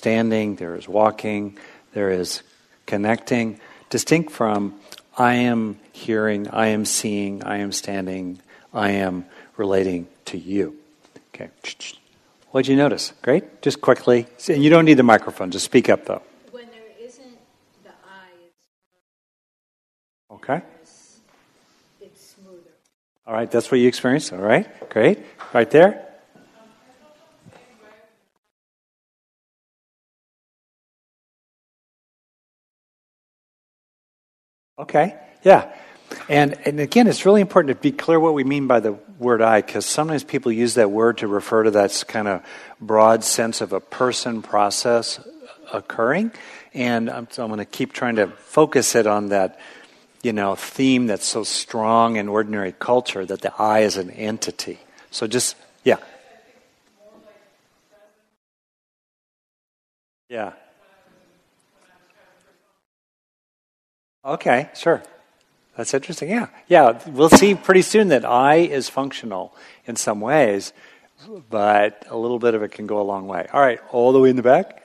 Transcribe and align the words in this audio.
standing, 0.00 0.56
there 0.56 0.76
is 0.76 0.88
walking, 0.88 1.58
there 1.92 2.10
is 2.10 2.42
connecting, 2.86 3.60
distinct 3.90 4.32
from 4.32 4.80
I 5.18 5.34
am 5.34 5.78
hearing, 5.92 6.48
I 6.48 6.68
am 6.68 6.86
seeing, 6.86 7.44
I 7.44 7.58
am 7.58 7.70
standing, 7.70 8.40
I 8.72 8.92
am 8.92 9.26
relating 9.58 10.08
to 10.24 10.38
you. 10.38 10.74
Okay. 11.34 11.50
What'd 12.50 12.66
you 12.66 12.76
notice? 12.76 13.12
Great? 13.20 13.60
Just 13.60 13.82
quickly. 13.82 14.26
And 14.48 14.64
you 14.64 14.70
don't 14.70 14.86
need 14.86 14.94
the 14.96 15.02
microphone, 15.02 15.50
just 15.50 15.66
speak 15.66 15.90
up 15.90 16.06
though. 16.06 16.22
When 16.50 16.64
there 16.70 16.88
isn't 16.98 17.36
the 17.84 17.90
I, 17.90 18.30
Okay. 20.36 20.62
it's 22.00 22.34
smoother. 22.34 22.72
All 23.26 23.34
right, 23.34 23.50
that's 23.50 23.70
what 23.70 23.80
you 23.80 23.86
experienced. 23.86 24.32
All 24.32 24.38
right, 24.38 24.66
great. 24.88 25.18
Right 25.52 25.70
there. 25.70 26.09
Okay, 34.80 35.14
yeah. 35.42 35.70
And, 36.30 36.56
and 36.66 36.80
again, 36.80 37.06
it's 37.06 37.26
really 37.26 37.42
important 37.42 37.76
to 37.76 37.80
be 37.80 37.92
clear 37.92 38.18
what 38.18 38.32
we 38.32 38.44
mean 38.44 38.66
by 38.66 38.80
the 38.80 38.92
word 39.18 39.42
I, 39.42 39.60
because 39.60 39.84
sometimes 39.84 40.24
people 40.24 40.50
use 40.50 40.72
that 40.74 40.90
word 40.90 41.18
to 41.18 41.26
refer 41.28 41.64
to 41.64 41.70
that 41.72 42.02
kind 42.08 42.26
of 42.26 42.42
broad 42.80 43.22
sense 43.22 43.60
of 43.60 43.74
a 43.74 43.80
person 43.80 44.40
process 44.40 45.20
occurring. 45.70 46.32
And 46.72 47.10
I'm, 47.10 47.28
so 47.30 47.44
I'm 47.44 47.50
going 47.50 47.58
to 47.58 47.66
keep 47.66 47.92
trying 47.92 48.16
to 48.16 48.28
focus 48.28 48.94
it 48.94 49.06
on 49.06 49.28
that, 49.28 49.60
you 50.22 50.32
know, 50.32 50.54
theme 50.54 51.08
that's 51.08 51.26
so 51.26 51.44
strong 51.44 52.16
in 52.16 52.26
ordinary 52.28 52.72
culture 52.72 53.26
that 53.26 53.42
the 53.42 53.52
I 53.60 53.80
is 53.80 53.98
an 53.98 54.10
entity. 54.10 54.78
So 55.10 55.26
just, 55.26 55.56
yeah. 55.84 55.98
Yeah. 60.30 60.52
Okay, 64.24 64.68
sure. 64.74 65.02
That's 65.76 65.94
interesting. 65.94 66.28
Yeah. 66.28 66.48
Yeah. 66.68 67.00
We'll 67.06 67.30
see 67.30 67.54
pretty 67.54 67.82
soon 67.82 68.08
that 68.08 68.24
I 68.24 68.56
is 68.56 68.88
functional 68.88 69.54
in 69.86 69.96
some 69.96 70.20
ways, 70.20 70.72
but 71.48 72.04
a 72.08 72.16
little 72.16 72.38
bit 72.38 72.54
of 72.54 72.62
it 72.62 72.72
can 72.72 72.86
go 72.86 73.00
a 73.00 73.02
long 73.02 73.26
way. 73.26 73.46
All 73.52 73.60
right, 73.60 73.80
all 73.92 74.12
the 74.12 74.18
way 74.20 74.30
in 74.30 74.36
the 74.36 74.42
back. 74.42 74.82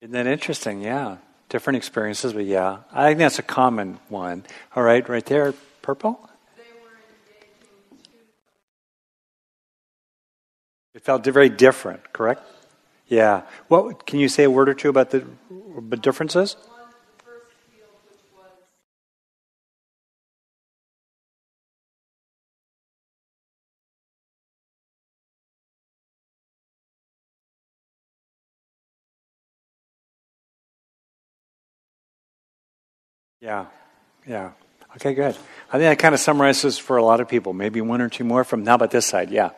Isn't 0.00 0.12
that 0.12 0.26
interesting? 0.26 0.80
Yeah. 0.80 1.18
Different 1.50 1.76
experiences, 1.76 2.32
but 2.32 2.46
yeah. 2.46 2.78
I 2.92 3.08
think 3.08 3.18
that's 3.18 3.38
a 3.38 3.42
common 3.42 4.00
one. 4.08 4.44
All 4.74 4.82
right, 4.82 5.06
right 5.08 5.24
there, 5.26 5.52
purple. 5.82 6.28
It 10.94 11.02
felt 11.04 11.24
very 11.24 11.48
different, 11.48 12.12
correct? 12.12 12.42
Yeah. 13.08 13.42
What 13.68 14.06
can 14.06 14.18
you 14.20 14.28
say 14.28 14.44
a 14.44 14.50
word 14.50 14.68
or 14.68 14.74
two 14.74 14.88
about 14.88 15.10
the 15.10 15.24
differences? 16.00 16.56
Yeah. 33.40 33.66
Yeah. 34.26 34.52
Okay, 34.96 35.14
good. 35.14 35.36
I 35.68 35.78
think 35.78 35.82
that 35.82 35.98
kind 35.98 36.14
of 36.14 36.20
summarizes 36.20 36.78
for 36.78 36.96
a 36.96 37.04
lot 37.04 37.20
of 37.20 37.28
people. 37.28 37.52
Maybe 37.52 37.80
one 37.80 38.00
or 38.00 38.08
two 38.08 38.24
more 38.24 38.42
from 38.42 38.64
now, 38.64 38.76
but 38.76 38.90
this 38.90 39.06
side? 39.06 39.30
Yeah. 39.30 39.50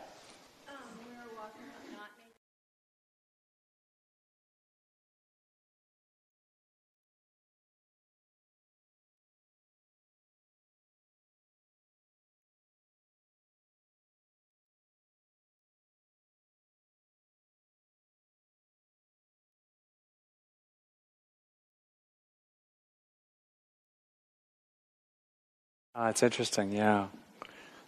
Ah, 25.95 26.09
it's 26.09 26.23
interesting. 26.23 26.73
Yeah. 26.73 27.07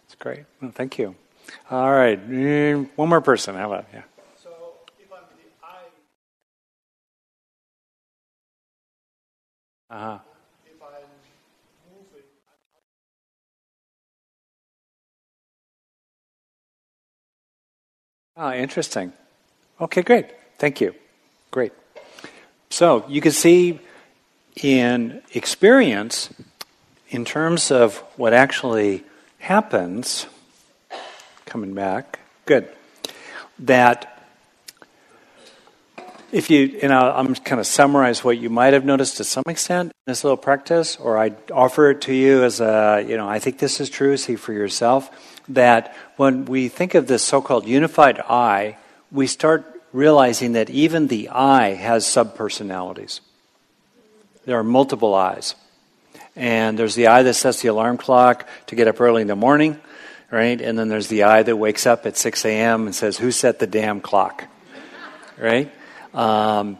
It's 0.05 0.15
great. 0.15 0.45
Well, 0.61 0.71
thank 0.71 0.97
you. 0.99 1.15
All 1.71 1.91
right. 1.91 2.19
Mm, 2.29 2.89
One 2.95 3.09
more 3.09 3.21
person. 3.21 3.55
How 3.55 3.71
about, 3.71 3.85
yeah. 3.93 4.03
So 4.41 4.49
if 4.99 5.11
I'm 5.11 5.23
the 5.29 5.65
I, 5.65 5.75
Uh-huh. 9.95 10.19
if 10.65 10.81
I'm 10.81 11.09
moving, 11.89 12.23
Ah, 18.37 18.53
interesting. 18.55 19.13
Okay, 19.81 20.01
great. 20.03 20.27
Thank 20.57 20.81
you. 20.81 20.93
Great. 21.51 21.73
So 22.69 23.05
you 23.07 23.21
can 23.21 23.31
see 23.31 23.79
in 24.61 25.21
experience, 25.33 26.29
in 27.15 27.23
terms 27.23 27.71
of 27.71 27.99
what 28.17 28.33
actually 28.33 29.01
happens, 29.39 30.25
coming 31.45 31.73
back, 31.73 32.19
good, 32.45 32.67
that 33.57 34.27
if 36.33 36.49
you, 36.49 36.77
and 36.81 36.91
I'm 36.91 37.33
kind 37.35 37.61
of 37.61 37.67
summarize 37.67 38.21
what 38.21 38.37
you 38.37 38.49
might 38.49 38.73
have 38.73 38.83
noticed 38.83 39.15
to 39.17 39.23
some 39.23 39.45
extent 39.47 39.93
in 39.93 40.11
this 40.11 40.25
little 40.25 40.35
practice, 40.35 40.97
or 40.97 41.17
I 41.17 41.31
offer 41.53 41.91
it 41.91 42.01
to 42.01 42.13
you 42.13 42.43
as 42.43 42.59
a, 42.59 43.05
you 43.07 43.15
know, 43.15 43.29
I 43.29 43.39
think 43.39 43.59
this 43.59 43.79
is 43.79 43.89
true, 43.89 44.17
see 44.17 44.35
for 44.35 44.51
yourself, 44.51 45.09
that 45.47 45.95
when 46.17 46.43
we 46.43 46.67
think 46.67 46.95
of 46.95 47.07
this 47.07 47.23
so 47.23 47.41
called 47.41 47.65
unified 47.65 48.19
I, 48.19 48.75
we 49.09 49.25
start 49.27 49.63
realizing 49.93 50.51
that 50.51 50.69
even 50.69 51.07
the 51.07 51.29
I 51.29 51.75
has 51.75 52.03
subpersonalities. 52.03 53.21
There 54.43 54.59
are 54.59 54.65
multiple 54.65 55.15
I's. 55.15 55.55
And 56.35 56.77
there's 56.77 56.95
the 56.95 57.07
I 57.07 57.23
that 57.23 57.33
sets 57.33 57.61
the 57.61 57.69
alarm 57.69 57.97
clock 57.97 58.47
to 58.67 58.75
get 58.75 58.87
up 58.87 58.99
early 58.99 59.21
in 59.21 59.27
the 59.27 59.35
morning, 59.35 59.79
right? 60.29 60.59
And 60.59 60.77
then 60.77 60.89
there's 60.89 61.07
the 61.07 61.23
I 61.23 61.43
that 61.43 61.55
wakes 61.55 61.85
up 61.85 62.05
at 62.05 62.17
6 62.17 62.45
a.m. 62.45 62.87
and 62.87 62.95
says, 62.95 63.17
Who 63.17 63.31
set 63.31 63.59
the 63.59 63.67
damn 63.67 64.01
clock? 64.01 64.45
Right? 65.37 65.71
Um, 66.13 66.77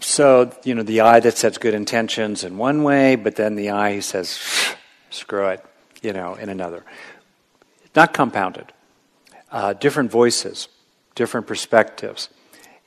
so, 0.00 0.52
you 0.64 0.74
know, 0.74 0.82
the 0.82 1.00
I 1.00 1.20
that 1.20 1.38
sets 1.38 1.58
good 1.58 1.74
intentions 1.74 2.44
in 2.44 2.58
one 2.58 2.82
way, 2.82 3.16
but 3.16 3.36
then 3.36 3.54
the 3.54 3.70
I 3.70 3.94
who 3.94 4.00
says, 4.00 4.38
screw 5.10 5.48
it, 5.48 5.64
you 6.02 6.12
know, 6.12 6.34
in 6.34 6.48
another. 6.48 6.84
Not 7.94 8.12
compounded. 8.12 8.72
Uh, 9.50 9.72
different 9.72 10.10
voices, 10.10 10.68
different 11.14 11.46
perspectives, 11.46 12.28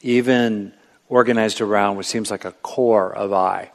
even 0.01 0.73
organized 1.09 1.61
around 1.61 1.95
what 1.95 2.05
seems 2.05 2.29
like 2.29 2.45
a 2.45 2.51
core 2.51 3.13
of 3.13 3.31
I. 3.31 3.71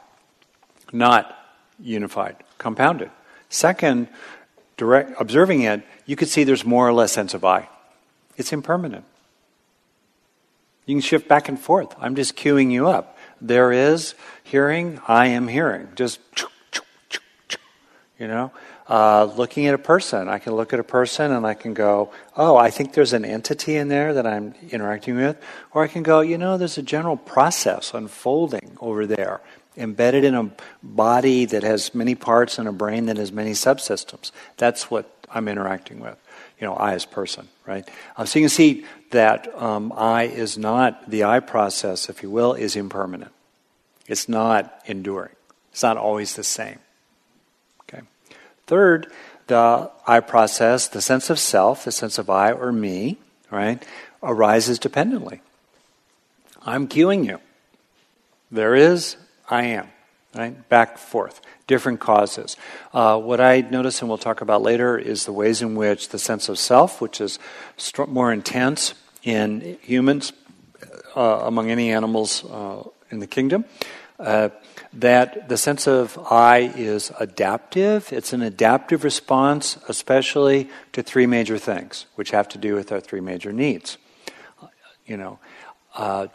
Not 0.91 1.35
unified, 1.83 2.37
compounded. 2.57 3.11
Second, 3.49 4.07
direct 4.77 5.13
observing 5.19 5.61
it, 5.61 5.83
you 6.05 6.15
could 6.15 6.27
see 6.27 6.43
there's 6.43 6.65
more 6.65 6.87
or 6.87 6.93
less 6.93 7.11
sense 7.11 7.33
of 7.33 7.45
I. 7.45 7.69
It's 8.37 8.51
impermanent. 8.51 9.05
You 10.85 10.95
can 10.95 11.01
shift 11.01 11.27
back 11.27 11.47
and 11.47 11.59
forth. 11.59 11.95
I'm 11.99 12.15
just 12.15 12.35
queuing 12.35 12.71
you 12.71 12.87
up. 12.87 13.17
There 13.39 13.71
is 13.71 14.15
hearing, 14.43 14.99
I 15.07 15.27
am 15.27 15.47
hearing. 15.47 15.89
Just, 15.95 16.19
you 18.19 18.27
know, 18.27 18.51
uh, 18.89 19.25
looking 19.37 19.67
at 19.67 19.73
a 19.73 19.77
person. 19.77 20.27
I 20.27 20.39
can 20.39 20.53
look 20.55 20.73
at 20.73 20.79
a 20.79 20.83
person 20.83 21.31
and 21.31 21.45
I 21.45 21.53
can 21.53 21.73
go, 21.73 22.11
oh, 22.35 22.57
I 22.57 22.69
think 22.69 22.93
there's 22.93 23.13
an 23.13 23.23
entity 23.23 23.75
in 23.75 23.87
there 23.87 24.13
that 24.13 24.27
I'm 24.27 24.55
interacting 24.71 25.15
with. 25.15 25.37
Or 25.71 25.83
I 25.83 25.87
can 25.87 26.03
go, 26.03 26.19
you 26.19 26.37
know, 26.37 26.57
there's 26.57 26.77
a 26.77 26.83
general 26.83 27.17
process 27.17 27.93
unfolding 27.93 28.77
over 28.81 29.05
there, 29.05 29.41
embedded 29.77 30.23
in 30.23 30.35
a 30.35 30.51
body 30.81 31.45
that 31.45 31.63
has 31.63 31.93
many 31.95 32.15
parts 32.15 32.59
and 32.59 32.67
a 32.67 32.71
brain 32.71 33.07
that 33.07 33.17
has 33.17 33.31
many 33.31 33.51
subsystems. 33.51 34.31
That's 34.57 34.91
what 34.91 35.09
I'm 35.29 35.47
interacting 35.47 35.99
with. 35.99 36.17
You 36.59 36.67
know, 36.67 36.75
I 36.75 36.93
as 36.93 37.05
person, 37.05 37.47
right? 37.65 37.87
Uh, 38.15 38.25
so 38.25 38.39
you 38.39 38.43
can 38.43 38.49
see 38.49 38.85
that 39.11 39.53
um, 39.61 39.91
I 39.95 40.23
is 40.23 40.57
not, 40.57 41.09
the 41.09 41.25
I 41.25 41.39
process, 41.39 42.09
if 42.09 42.23
you 42.23 42.29
will, 42.29 42.53
is 42.53 42.75
impermanent. 42.75 43.31
It's 44.07 44.29
not 44.29 44.81
enduring. 44.85 45.35
It's 45.71 45.83
not 45.83 45.97
always 45.97 46.35
the 46.35 46.43
same. 46.43 46.79
Okay. 47.81 48.03
Third, 48.67 49.11
the 49.47 49.91
I 50.07 50.19
process, 50.19 50.87
the 50.87 51.01
sense 51.01 51.29
of 51.29 51.39
self, 51.39 51.85
the 51.85 51.91
sense 51.91 52.17
of 52.17 52.29
I 52.29 52.51
or 52.51 52.71
me, 52.71 53.17
right, 53.49 53.83
arises 54.21 54.79
dependently. 54.79 55.41
I'm 56.65 56.87
cueing 56.87 57.25
you. 57.25 57.39
There 58.51 58.75
is 58.75 59.17
I 59.49 59.63
am, 59.63 59.87
right? 60.35 60.67
Back 60.69 60.97
forth, 60.97 61.41
different 61.67 61.99
causes. 61.99 62.57
Uh, 62.93 63.19
what 63.19 63.41
I 63.41 63.61
notice, 63.61 64.01
and 64.01 64.09
we'll 64.09 64.17
talk 64.17 64.41
about 64.41 64.61
later, 64.61 64.97
is 64.97 65.25
the 65.25 65.33
ways 65.33 65.61
in 65.61 65.75
which 65.75 66.09
the 66.09 66.19
sense 66.19 66.49
of 66.49 66.57
self, 66.57 67.01
which 67.01 67.19
is 67.19 67.39
more 68.07 68.31
intense 68.31 68.93
in 69.23 69.77
humans 69.81 70.33
uh, 71.15 71.41
among 71.43 71.69
any 71.69 71.91
animals 71.91 72.45
uh, 72.45 72.83
in 73.11 73.19
the 73.19 73.27
kingdom, 73.27 73.65
uh, 74.19 74.49
that 74.93 75.49
the 75.49 75.57
sense 75.57 75.87
of 75.87 76.17
I 76.31 76.71
is 76.75 77.11
adaptive. 77.19 78.11
It's 78.13 78.33
an 78.33 78.41
adaptive 78.41 79.03
response, 79.03 79.77
especially 79.87 80.69
to 80.93 81.03
three 81.03 81.25
major 81.25 81.57
things, 81.57 82.05
which 82.15 82.31
have 82.31 82.47
to 82.49 82.57
do 82.57 82.75
with 82.75 82.91
our 82.91 82.99
three 82.99 83.21
major 83.21 83.51
needs. 83.51 83.97
You 85.05 85.17
know, 85.17 85.39
uh, 85.95 86.27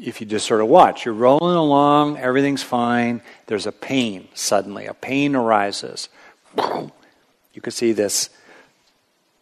if 0.00 0.20
you 0.20 0.26
just 0.26 0.46
sort 0.46 0.60
of 0.60 0.68
watch, 0.68 1.04
you're 1.04 1.14
rolling 1.14 1.56
along, 1.56 2.18
everything's 2.18 2.62
fine, 2.62 3.22
there's 3.46 3.66
a 3.66 3.72
pain 3.72 4.28
suddenly, 4.34 4.86
a 4.86 4.94
pain 4.94 5.34
arises. 5.34 6.08
You 6.56 7.60
can 7.62 7.72
see 7.72 7.92
this 7.92 8.30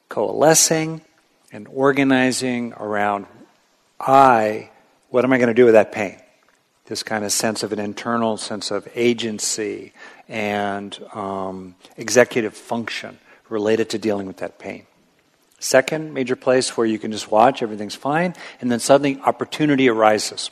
coalescing 0.08 1.00
and 1.52 1.66
organizing 1.69 2.72
around 2.75 3.26
I, 3.99 4.70
what 5.10 5.25
am 5.25 5.32
I 5.32 5.38
going 5.38 5.49
to 5.49 5.54
do 5.54 5.64
with 5.64 5.75
that 5.75 5.93
pain? 5.93 6.19
This 6.87 7.02
kind 7.02 7.25
of 7.25 7.32
sense 7.32 7.62
of 7.62 7.72
an 7.72 7.78
internal 7.78 8.37
sense 8.37 8.70
of 8.70 8.88
agency 8.94 9.93
and 10.28 10.99
um, 11.14 11.76
executive 11.96 12.54
function 12.54 13.19
related 13.49 13.90
to 13.90 13.99
dealing 13.99 14.26
with 14.26 14.38
that 14.38 14.58
pain. 14.58 14.87
Second 15.62 16.12
major 16.12 16.35
place 16.35 16.76
where 16.76 16.85
you 16.85 16.99
can 16.99 17.12
just 17.12 17.31
watch, 17.31 17.62
everything's 17.62 17.94
fine, 17.94 18.35
and 18.61 18.70
then 18.70 18.81
suddenly 18.81 19.20
opportunity 19.25 19.88
arises, 19.88 20.50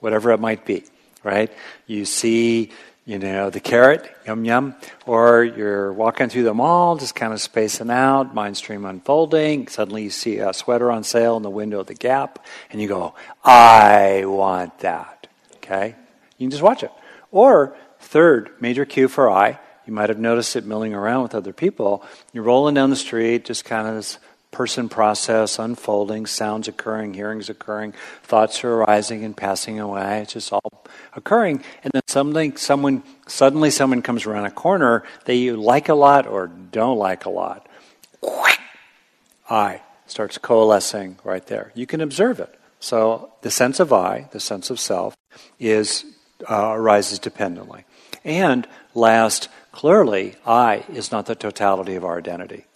whatever 0.00 0.32
it 0.32 0.38
might 0.38 0.66
be, 0.66 0.84
right? 1.22 1.50
You 1.86 2.04
see, 2.04 2.70
you 3.06 3.18
know, 3.18 3.48
the 3.48 3.60
carrot, 3.60 4.06
yum 4.26 4.44
yum, 4.44 4.74
or 5.06 5.44
you're 5.44 5.94
walking 5.94 6.28
through 6.28 6.42
the 6.42 6.52
mall, 6.52 6.98
just 6.98 7.14
kind 7.14 7.32
of 7.32 7.40
spacing 7.40 7.88
out, 7.88 8.34
mind 8.34 8.58
stream 8.58 8.84
unfolding. 8.84 9.66
Suddenly 9.68 10.02
you 10.02 10.10
see 10.10 10.36
a 10.36 10.52
sweater 10.52 10.92
on 10.92 11.04
sale 11.04 11.38
in 11.38 11.42
the 11.42 11.48
window 11.48 11.80
of 11.80 11.86
the 11.86 11.94
Gap, 11.94 12.44
and 12.70 12.82
you 12.82 12.86
go, 12.86 13.14
I 13.42 14.26
want 14.26 14.78
that. 14.80 15.26
Okay? 15.56 15.96
You 16.36 16.44
can 16.44 16.50
just 16.50 16.62
watch 16.62 16.82
it. 16.82 16.92
Or, 17.30 17.74
third 17.98 18.50
major 18.60 18.84
cue 18.84 19.08
for 19.08 19.30
I, 19.30 19.58
you 19.86 19.94
might 19.94 20.10
have 20.10 20.18
noticed 20.18 20.54
it 20.54 20.66
milling 20.66 20.92
around 20.92 21.22
with 21.22 21.34
other 21.34 21.54
people. 21.54 22.04
You're 22.34 22.44
rolling 22.44 22.74
down 22.74 22.90
the 22.90 22.96
street, 22.96 23.46
just 23.46 23.64
kind 23.64 23.88
of 23.88 23.94
this 23.94 24.18
person 24.54 24.88
process 24.88 25.58
unfolding, 25.58 26.24
sounds 26.24 26.68
occurring, 26.68 27.12
hearings 27.12 27.50
occurring, 27.50 27.92
thoughts 28.22 28.62
are 28.64 28.74
arising 28.76 29.24
and 29.24 29.36
passing 29.36 29.80
away. 29.80 30.22
It's 30.22 30.34
just 30.34 30.52
all 30.52 30.86
occurring. 31.14 31.62
And 31.82 31.92
then 31.92 32.02
something, 32.06 32.56
someone, 32.56 33.02
suddenly 33.26 33.70
someone 33.70 34.00
comes 34.00 34.24
around 34.24 34.46
a 34.46 34.52
corner 34.52 35.02
that 35.26 35.34
you 35.34 35.56
like 35.56 35.88
a 35.88 35.94
lot 35.94 36.26
or 36.26 36.46
don't 36.46 36.96
like 36.96 37.24
a 37.24 37.30
lot. 37.30 37.68
I 39.50 39.82
starts 40.06 40.38
coalescing 40.38 41.18
right 41.24 41.44
there. 41.46 41.72
You 41.74 41.86
can 41.86 42.00
observe 42.00 42.38
it. 42.38 42.58
So 42.78 43.32
the 43.42 43.50
sense 43.50 43.80
of 43.80 43.92
I, 43.92 44.28
the 44.30 44.40
sense 44.40 44.70
of 44.70 44.78
self, 44.78 45.16
is 45.58 46.04
uh, 46.48 46.70
arises 46.74 47.18
dependently. 47.18 47.84
And 48.24 48.68
last, 48.94 49.48
clearly, 49.72 50.36
I 50.46 50.84
is 50.88 51.10
not 51.10 51.26
the 51.26 51.34
totality 51.34 51.96
of 51.96 52.04
our 52.04 52.18
identity. 52.18 52.66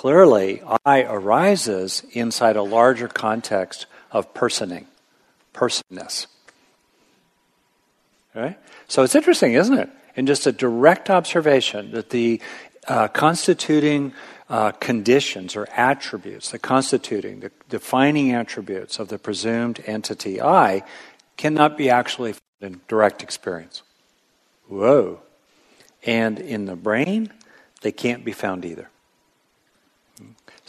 Clearly, 0.00 0.62
I 0.86 1.02
arises 1.02 2.04
inside 2.12 2.56
a 2.56 2.62
larger 2.62 3.06
context 3.06 3.84
of 4.10 4.32
personing, 4.32 4.86
personness. 5.52 6.26
Right? 8.34 8.58
So 8.88 9.02
it's 9.02 9.14
interesting, 9.14 9.52
isn't 9.52 9.76
it? 9.76 9.90
In 10.16 10.24
just 10.24 10.46
a 10.46 10.52
direct 10.52 11.10
observation 11.10 11.90
that 11.90 12.08
the 12.08 12.40
uh, 12.88 13.08
constituting 13.08 14.14
uh, 14.48 14.70
conditions 14.70 15.54
or 15.54 15.68
attributes, 15.76 16.50
the 16.50 16.58
constituting, 16.58 17.40
the 17.40 17.52
defining 17.68 18.32
attributes 18.32 18.98
of 18.98 19.08
the 19.08 19.18
presumed 19.18 19.82
entity 19.84 20.40
I 20.40 20.82
cannot 21.36 21.76
be 21.76 21.90
actually 21.90 22.32
found 22.32 22.72
in 22.74 22.80
direct 22.88 23.22
experience. 23.22 23.82
Whoa. 24.66 25.20
And 26.06 26.38
in 26.38 26.64
the 26.64 26.74
brain, 26.74 27.34
they 27.82 27.92
can't 27.92 28.24
be 28.24 28.32
found 28.32 28.64
either. 28.64 28.88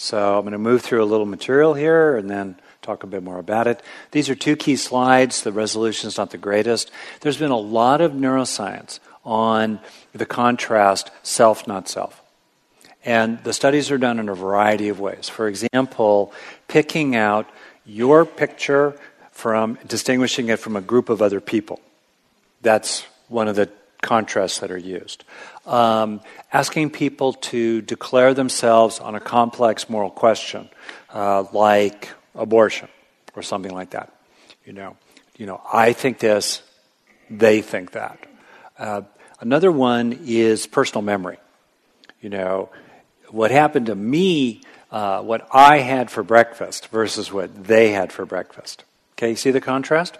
So 0.01 0.35
I'm 0.35 0.41
going 0.41 0.53
to 0.53 0.57
move 0.57 0.81
through 0.81 1.03
a 1.03 1.05
little 1.05 1.27
material 1.27 1.75
here 1.75 2.17
and 2.17 2.27
then 2.27 2.55
talk 2.81 3.03
a 3.03 3.07
bit 3.07 3.21
more 3.21 3.37
about 3.37 3.67
it. 3.67 3.83
These 4.09 4.31
are 4.31 4.35
two 4.35 4.55
key 4.55 4.75
slides. 4.75 5.43
The 5.43 5.51
resolution 5.51 6.07
is 6.07 6.17
not 6.17 6.31
the 6.31 6.39
greatest. 6.39 6.89
There's 7.19 7.37
been 7.37 7.51
a 7.51 7.57
lot 7.57 8.01
of 8.01 8.13
neuroscience 8.13 8.99
on 9.23 9.79
the 10.11 10.25
contrast 10.25 11.11
self, 11.21 11.67
not 11.67 11.87
self. 11.87 12.19
And 13.05 13.43
the 13.43 13.53
studies 13.53 13.91
are 13.91 13.99
done 13.99 14.17
in 14.17 14.27
a 14.27 14.33
variety 14.33 14.89
of 14.89 14.99
ways. 14.99 15.29
For 15.29 15.47
example, 15.47 16.33
picking 16.67 17.15
out 17.15 17.47
your 17.85 18.25
picture 18.25 18.99
from 19.31 19.77
distinguishing 19.87 20.49
it 20.49 20.57
from 20.57 20.75
a 20.75 20.81
group 20.81 21.09
of 21.09 21.21
other 21.21 21.39
people. 21.39 21.79
That's 22.63 23.05
one 23.27 23.47
of 23.47 23.55
the 23.55 23.69
contrasts 24.01 24.59
that 24.59 24.71
are 24.71 24.77
used. 24.77 25.23
Um, 25.65 26.21
asking 26.51 26.89
people 26.89 27.33
to 27.33 27.81
declare 27.81 28.33
themselves 28.33 28.99
on 28.99 29.15
a 29.15 29.19
complex 29.19 29.89
moral 29.89 30.09
question, 30.09 30.69
uh, 31.13 31.45
like 31.53 32.09
abortion 32.35 32.89
or 33.35 33.43
something 33.43 33.73
like 33.73 33.91
that. 33.91 34.13
You 34.65 34.73
know, 34.73 34.97
you 35.37 35.45
know, 35.45 35.61
I 35.71 35.93
think 35.93 36.19
this, 36.19 36.61
they 37.29 37.61
think 37.61 37.91
that. 37.91 38.19
Uh, 38.77 39.01
another 39.39 39.71
one 39.71 40.19
is 40.25 40.67
personal 40.67 41.01
memory. 41.01 41.37
You 42.21 42.29
know, 42.29 42.69
what 43.29 43.51
happened 43.51 43.87
to 43.87 43.95
me, 43.95 44.61
uh, 44.91 45.21
what 45.21 45.47
I 45.51 45.79
had 45.79 46.11
for 46.11 46.23
breakfast 46.23 46.87
versus 46.87 47.31
what 47.31 47.63
they 47.63 47.91
had 47.91 48.11
for 48.11 48.25
breakfast. 48.25 48.83
Okay, 49.13 49.31
you 49.31 49.35
see 49.35 49.51
the 49.51 49.61
contrast? 49.61 50.17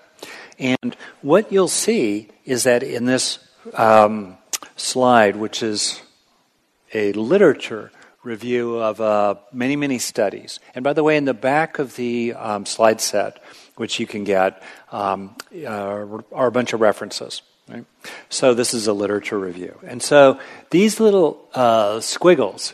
And 0.60 0.96
what 1.22 1.52
you'll 1.52 1.68
see 1.68 2.30
is 2.46 2.64
that 2.64 2.84
in 2.84 3.06
this 3.06 3.40
um, 3.74 4.38
slide, 4.76 5.36
which 5.36 5.64
is 5.64 6.02
a 6.94 7.14
literature 7.14 7.92
review 8.24 8.78
of 8.78 9.02
uh, 9.02 9.36
many, 9.52 9.76
many 9.76 9.98
studies. 9.98 10.60
And 10.76 10.84
by 10.84 10.94
the 10.94 11.04
way, 11.04 11.18
in 11.18 11.26
the 11.26 11.34
back 11.34 11.80
of 11.80 11.96
the 11.96 12.34
um, 12.34 12.66
slide 12.66 13.02
set, 13.02 13.42
which 13.78 14.00
you 14.00 14.06
can 14.06 14.24
get, 14.24 14.62
um, 14.92 15.36
uh, 15.56 16.20
are 16.32 16.48
a 16.48 16.52
bunch 16.52 16.74
of 16.74 16.82
references. 16.82 17.42
Right? 17.68 17.86
So 18.30 18.54
this 18.54 18.74
is 18.74 18.88
a 18.88 18.94
literature 18.94 19.40
review. 19.40 19.80
And 19.88 20.04
so 20.04 20.40
these 20.70 21.00
little 21.00 21.48
uh, 21.54 22.00
squiggles 22.02 22.74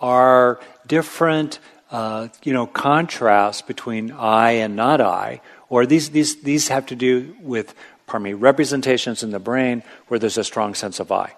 are 0.00 0.60
different, 0.86 1.58
uh, 1.90 2.28
you 2.42 2.52
know, 2.52 2.66
contrasts 2.66 3.62
between 3.62 4.12
I 4.12 4.52
and 4.52 4.76
not 4.76 5.00
I, 5.00 5.40
or 5.68 5.84
these, 5.84 6.10
these, 6.10 6.42
these 6.42 6.68
have 6.68 6.86
to 6.86 6.96
do 6.96 7.36
with 7.40 7.74
pardon 8.10 8.24
me, 8.24 8.32
representations 8.32 9.22
in 9.22 9.30
the 9.30 9.38
brain 9.38 9.84
where 10.08 10.18
there's 10.18 10.36
a 10.36 10.42
strong 10.42 10.74
sense 10.74 10.98
of 10.98 11.12
I. 11.12 11.36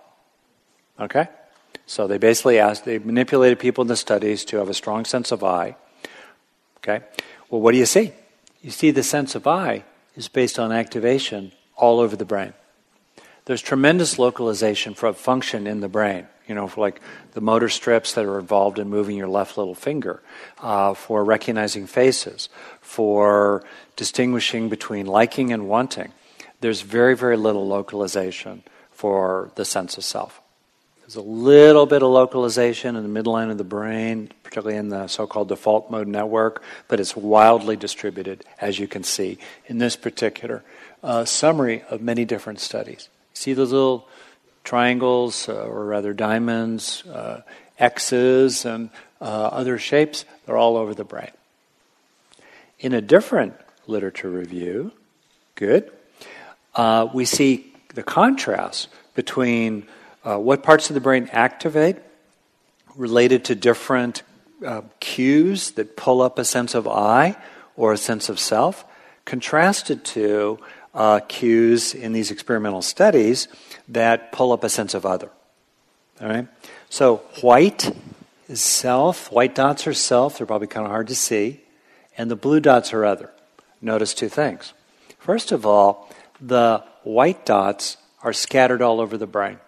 Okay? 0.98 1.28
So 1.84 2.06
they 2.06 2.16
basically 2.16 2.58
asked, 2.58 2.86
they 2.86 2.98
manipulated 2.98 3.58
people 3.58 3.82
in 3.82 3.88
the 3.88 3.96
studies 3.96 4.42
to 4.46 4.56
have 4.56 4.70
a 4.70 4.74
strong 4.74 5.04
sense 5.04 5.32
of 5.32 5.44
I. 5.44 5.76
Okay? 6.78 7.04
Well, 7.50 7.60
what 7.60 7.72
do 7.72 7.78
you 7.78 7.84
see? 7.84 8.12
You 8.62 8.70
see 8.70 8.90
the 8.90 9.02
sense 9.02 9.34
of 9.34 9.46
I 9.46 9.84
is 10.16 10.28
based 10.28 10.58
on 10.58 10.72
activation 10.72 11.52
all 11.76 12.00
over 12.00 12.16
the 12.16 12.24
brain. 12.24 12.54
There's 13.44 13.60
tremendous 13.60 14.18
localization 14.18 14.94
for 14.94 15.12
function 15.12 15.66
in 15.66 15.80
the 15.80 15.88
brain. 15.88 16.26
You 16.48 16.54
know, 16.54 16.68
for 16.68 16.80
like 16.80 17.02
the 17.32 17.42
motor 17.42 17.68
strips 17.68 18.14
that 18.14 18.24
are 18.24 18.38
involved 18.38 18.78
in 18.78 18.88
moving 18.88 19.16
your 19.16 19.28
left 19.28 19.58
little 19.58 19.74
finger, 19.74 20.22
uh, 20.60 20.94
for 20.94 21.22
recognizing 21.22 21.86
faces, 21.86 22.48
for 22.80 23.62
distinguishing 23.94 24.70
between 24.70 25.04
liking 25.04 25.52
and 25.52 25.68
wanting 25.68 26.12
there's 26.62 26.80
very, 26.80 27.14
very 27.16 27.36
little 27.36 27.66
localization 27.66 28.62
for 28.92 29.50
the 29.56 29.64
sense 29.64 29.98
of 29.98 30.04
self. 30.04 30.40
There's 31.00 31.16
a 31.16 31.20
little 31.20 31.84
bit 31.84 32.02
of 32.02 32.10
localization 32.10 32.94
in 32.94 33.02
the 33.12 33.22
midline 33.22 33.50
of 33.50 33.58
the 33.58 33.64
brain, 33.64 34.30
particularly 34.44 34.78
in 34.78 34.88
the 34.88 35.08
so 35.08 35.26
called 35.26 35.48
default 35.48 35.90
mode 35.90 36.06
network, 36.06 36.62
but 36.86 37.00
it's 37.00 37.16
wildly 37.16 37.76
distributed, 37.76 38.44
as 38.60 38.78
you 38.78 38.86
can 38.86 39.02
see 39.02 39.38
in 39.66 39.78
this 39.78 39.96
particular 39.96 40.62
uh, 41.02 41.24
summary 41.24 41.82
of 41.90 42.00
many 42.00 42.24
different 42.24 42.60
studies. 42.60 43.08
See 43.34 43.52
those 43.52 43.72
little 43.72 44.08
triangles, 44.62 45.48
uh, 45.48 45.64
or 45.64 45.84
rather 45.84 46.12
diamonds, 46.12 47.04
uh, 47.06 47.42
X's, 47.78 48.64
and 48.64 48.90
uh, 49.20 49.24
other 49.24 49.78
shapes? 49.78 50.24
They're 50.46 50.56
all 50.56 50.76
over 50.76 50.94
the 50.94 51.04
brain. 51.04 51.32
In 52.78 52.94
a 52.94 53.00
different 53.00 53.54
literature 53.88 54.30
review, 54.30 54.92
good, 55.56 55.90
uh, 56.74 57.08
we 57.12 57.24
see 57.24 57.72
the 57.94 58.02
contrast 58.02 58.88
between 59.14 59.86
uh, 60.24 60.38
what 60.38 60.62
parts 60.62 60.90
of 60.90 60.94
the 60.94 61.00
brain 61.00 61.28
activate 61.32 61.96
related 62.96 63.44
to 63.46 63.54
different 63.54 64.22
uh, 64.64 64.82
cues 65.00 65.72
that 65.72 65.96
pull 65.96 66.22
up 66.22 66.38
a 66.38 66.44
sense 66.44 66.74
of 66.74 66.86
I 66.86 67.36
or 67.76 67.92
a 67.92 67.96
sense 67.96 68.28
of 68.28 68.38
self, 68.38 68.84
contrasted 69.24 70.04
to 70.04 70.58
uh, 70.94 71.20
cues 71.20 71.94
in 71.94 72.12
these 72.12 72.30
experimental 72.30 72.82
studies 72.82 73.48
that 73.88 74.32
pull 74.32 74.52
up 74.52 74.62
a 74.62 74.68
sense 74.68 74.94
of 74.94 75.06
other. 75.06 75.30
All 76.20 76.28
right? 76.28 76.46
So, 76.90 77.18
white 77.40 77.90
is 78.48 78.60
self, 78.60 79.32
white 79.32 79.54
dots 79.54 79.86
are 79.86 79.94
self, 79.94 80.38
they're 80.38 80.46
probably 80.46 80.66
kind 80.66 80.84
of 80.84 80.90
hard 80.90 81.08
to 81.08 81.14
see, 81.14 81.60
and 82.18 82.30
the 82.30 82.36
blue 82.36 82.60
dots 82.60 82.92
are 82.92 83.04
other. 83.04 83.30
Notice 83.80 84.14
two 84.14 84.28
things. 84.28 84.74
First 85.18 85.52
of 85.52 85.64
all, 85.64 86.10
the 86.42 86.84
white 87.04 87.46
dots 87.46 87.96
are 88.22 88.32
scattered 88.32 88.82
all 88.82 89.00
over 89.00 89.16
the 89.16 89.26
brain. 89.26 89.58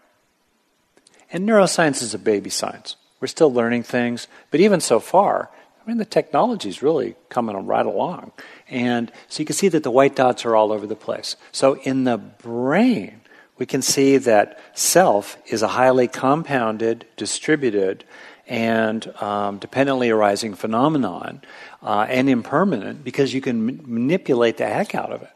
And 1.32 1.48
neuroscience 1.48 2.02
is 2.02 2.14
a 2.14 2.18
baby 2.18 2.50
science. 2.50 2.96
We're 3.20 3.28
still 3.28 3.52
learning 3.52 3.84
things, 3.84 4.28
but 4.50 4.60
even 4.60 4.80
so 4.80 5.00
far, 5.00 5.50
I 5.84 5.88
mean, 5.88 5.98
the 5.98 6.04
technology 6.04 6.68
is 6.68 6.82
really 6.82 7.14
coming 7.28 7.56
right 7.66 7.84
along. 7.84 8.32
And 8.68 9.10
so 9.28 9.40
you 9.40 9.46
can 9.46 9.56
see 9.56 9.68
that 9.68 9.82
the 9.82 9.90
white 9.90 10.16
dots 10.16 10.44
are 10.44 10.56
all 10.56 10.72
over 10.72 10.86
the 10.86 10.96
place. 10.96 11.36
So 11.52 11.74
in 11.82 12.04
the 12.04 12.18
brain, 12.18 13.20
we 13.58 13.66
can 13.66 13.82
see 13.82 14.16
that 14.18 14.58
self 14.74 15.36
is 15.46 15.62
a 15.62 15.68
highly 15.68 16.08
compounded, 16.08 17.06
distributed, 17.16 18.04
and 18.46 19.06
um, 19.22 19.58
dependently 19.58 20.10
arising 20.10 20.54
phenomenon 20.54 21.42
uh, 21.82 22.06
and 22.08 22.28
impermanent 22.28 23.04
because 23.04 23.32
you 23.32 23.40
can 23.40 23.68
m- 23.68 23.80
manipulate 23.84 24.56
the 24.56 24.66
heck 24.66 24.94
out 24.94 25.12
of 25.12 25.22
it. 25.22 25.30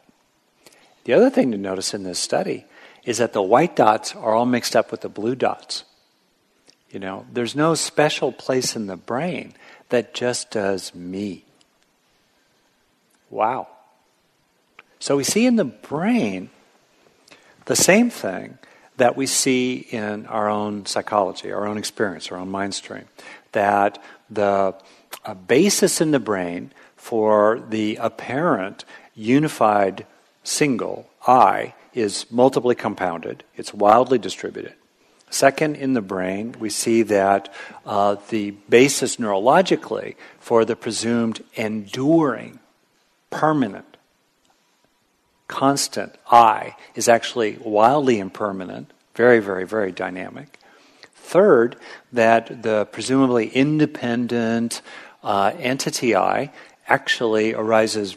The 1.09 1.15
other 1.15 1.31
thing 1.31 1.53
to 1.53 1.57
notice 1.57 1.95
in 1.95 2.03
this 2.03 2.19
study 2.19 2.67
is 3.03 3.17
that 3.17 3.33
the 3.33 3.41
white 3.41 3.75
dots 3.75 4.15
are 4.15 4.35
all 4.35 4.45
mixed 4.45 4.77
up 4.77 4.91
with 4.91 5.00
the 5.00 5.09
blue 5.09 5.35
dots. 5.35 5.85
You 6.91 7.00
know, 7.00 7.25
there's 7.33 7.57
no 7.57 7.75
special 7.75 8.31
place 8.31 8.77
in 8.77 8.88
the 8.88 8.97
brain 8.99 9.55
that 9.88 10.12
just 10.12 10.50
does 10.50 10.95
me. 10.95 11.47
Wow. 13.31 13.69
So 14.99 15.17
we 15.17 15.25
see 15.25 15.47
in 15.47 15.57
the 15.57 15.65
brain 15.65 16.50
the 17.65 17.75
same 17.75 18.11
thing 18.11 18.59
that 18.99 19.17
we 19.17 19.25
see 19.25 19.87
in 19.91 20.27
our 20.27 20.50
own 20.50 20.85
psychology, 20.85 21.50
our 21.50 21.67
own 21.67 21.79
experience, 21.79 22.31
our 22.31 22.37
own 22.37 22.50
mind 22.50 22.75
stream. 22.75 23.07
That 23.53 23.99
the 24.29 24.75
uh, 25.25 25.33
basis 25.33 26.03
in 26.03 26.11
the 26.11 26.21
brain 26.21 26.71
for 26.97 27.65
the 27.67 27.97
apparent 27.97 28.85
unified 29.15 30.05
single 30.49 31.09
I 31.26 31.75
is 31.95 32.26
multiply 32.31 32.75
compounded, 32.75 33.45
it's 33.57 33.75
wildly 33.75 34.19
distributed. 34.19 34.75
Second, 35.31 35.76
in 35.76 35.93
the 35.93 36.00
brain, 36.00 36.55
we 36.59 36.71
see 36.71 37.02
that 37.02 37.52
uh, 37.85 38.17
the 38.31 38.52
basis 38.69 39.17
neurologically 39.17 40.14
for 40.40 40.64
the 40.64 40.75
presumed 40.75 41.45
enduring, 41.55 42.61
permanent, 43.28 43.99
constant 45.47 46.14
I 46.31 46.76
is 46.95 47.09
actually 47.09 47.59
wildly 47.61 48.19
impermanent, 48.19 48.90
very, 49.14 49.40
very, 49.40 49.67
very 49.67 49.93
dynamic. 49.93 50.59
Third, 51.14 51.76
that 52.12 52.62
the 52.62 52.87
presumably 52.90 53.49
independent 53.49 54.81
uh, 55.23 55.52
entity 55.59 56.17
I 56.17 56.52
actually 56.87 57.52
arises 57.52 58.17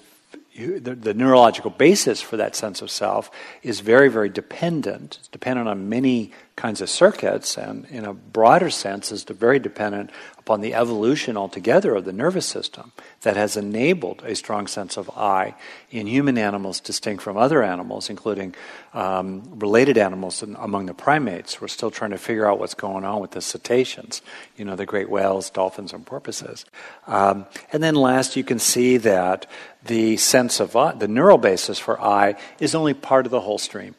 the, 0.55 0.95
the, 0.95 1.13
neurological 1.13 1.71
basis 1.71 2.21
for 2.21 2.37
that 2.37 2.55
sense 2.55 2.81
of 2.81 2.91
self 2.91 3.31
is 3.63 3.79
very, 3.79 4.09
very 4.09 4.29
dependent. 4.29 5.17
It's 5.19 5.27
dependent 5.29 5.69
on 5.69 5.87
many 5.87 6.33
kinds 6.55 6.81
of 6.81 6.89
circuits, 6.89 7.57
and 7.57 7.85
in 7.85 8.05
a 8.05 8.13
broader 8.13 8.69
sense, 8.69 9.11
is 9.11 9.23
very 9.23 9.59
dependent 9.59 10.09
upon 10.51 10.59
the 10.59 10.73
evolution 10.73 11.37
altogether 11.37 11.95
of 11.95 12.03
the 12.03 12.11
nervous 12.11 12.45
system 12.45 12.91
that 13.21 13.37
has 13.37 13.55
enabled 13.55 14.21
a 14.25 14.35
strong 14.35 14.67
sense 14.67 14.97
of 14.97 15.09
I 15.11 15.55
in 15.91 16.07
human 16.07 16.37
animals 16.37 16.81
distinct 16.81 17.23
from 17.23 17.37
other 17.37 17.63
animals, 17.63 18.09
including 18.09 18.53
um, 18.93 19.43
related 19.59 19.97
animals 19.97 20.43
in, 20.43 20.57
among 20.59 20.87
the 20.87 20.93
primates. 20.93 21.61
We're 21.61 21.69
still 21.69 21.89
trying 21.89 22.11
to 22.11 22.17
figure 22.17 22.45
out 22.45 22.59
what's 22.59 22.73
going 22.73 23.05
on 23.05 23.21
with 23.21 23.31
the 23.31 23.39
cetaceans, 23.39 24.21
you 24.57 24.65
know, 24.65 24.75
the 24.75 24.85
great 24.85 25.09
whales, 25.09 25.49
dolphins, 25.49 25.93
and 25.93 26.05
porpoises. 26.05 26.65
Um, 27.07 27.45
and 27.71 27.81
then 27.81 27.95
last, 27.95 28.35
you 28.35 28.43
can 28.43 28.59
see 28.59 28.97
that 28.97 29.49
the 29.85 30.17
sense 30.17 30.59
of 30.59 30.75
I, 30.75 30.91
the 30.91 31.07
neural 31.07 31.37
basis 31.37 31.79
for 31.79 31.97
I, 32.01 32.35
is 32.59 32.75
only 32.75 32.93
part 32.93 33.25
of 33.25 33.31
the 33.31 33.39
whole 33.39 33.57
stream. 33.57 33.95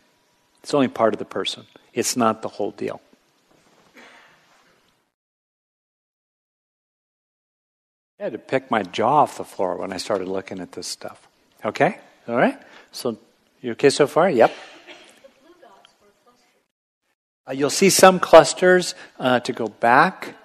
It's 0.62 0.74
only 0.74 0.88
part 0.88 1.14
of 1.14 1.18
the 1.18 1.24
person. 1.24 1.64
It's 1.94 2.14
not 2.14 2.42
the 2.42 2.48
whole 2.48 2.72
deal. 2.72 3.00
I 8.22 8.26
had 8.26 8.34
to 8.34 8.38
pick 8.38 8.70
my 8.70 8.84
jaw 8.84 9.22
off 9.22 9.36
the 9.36 9.44
floor 9.44 9.78
when 9.78 9.92
I 9.92 9.96
started 9.96 10.28
looking 10.28 10.60
at 10.60 10.70
this 10.70 10.86
stuff. 10.86 11.26
Okay? 11.64 11.98
All 12.28 12.36
right? 12.36 12.56
So, 12.92 13.18
you 13.60 13.72
okay 13.72 13.90
so 13.90 14.06
far? 14.06 14.30
Yep. 14.30 14.54
Uh, 17.48 17.52
you'll 17.52 17.68
see 17.68 17.90
some 17.90 18.20
clusters 18.20 18.94
uh, 19.18 19.40
to 19.40 19.52
go 19.52 19.66
back. 19.66 20.36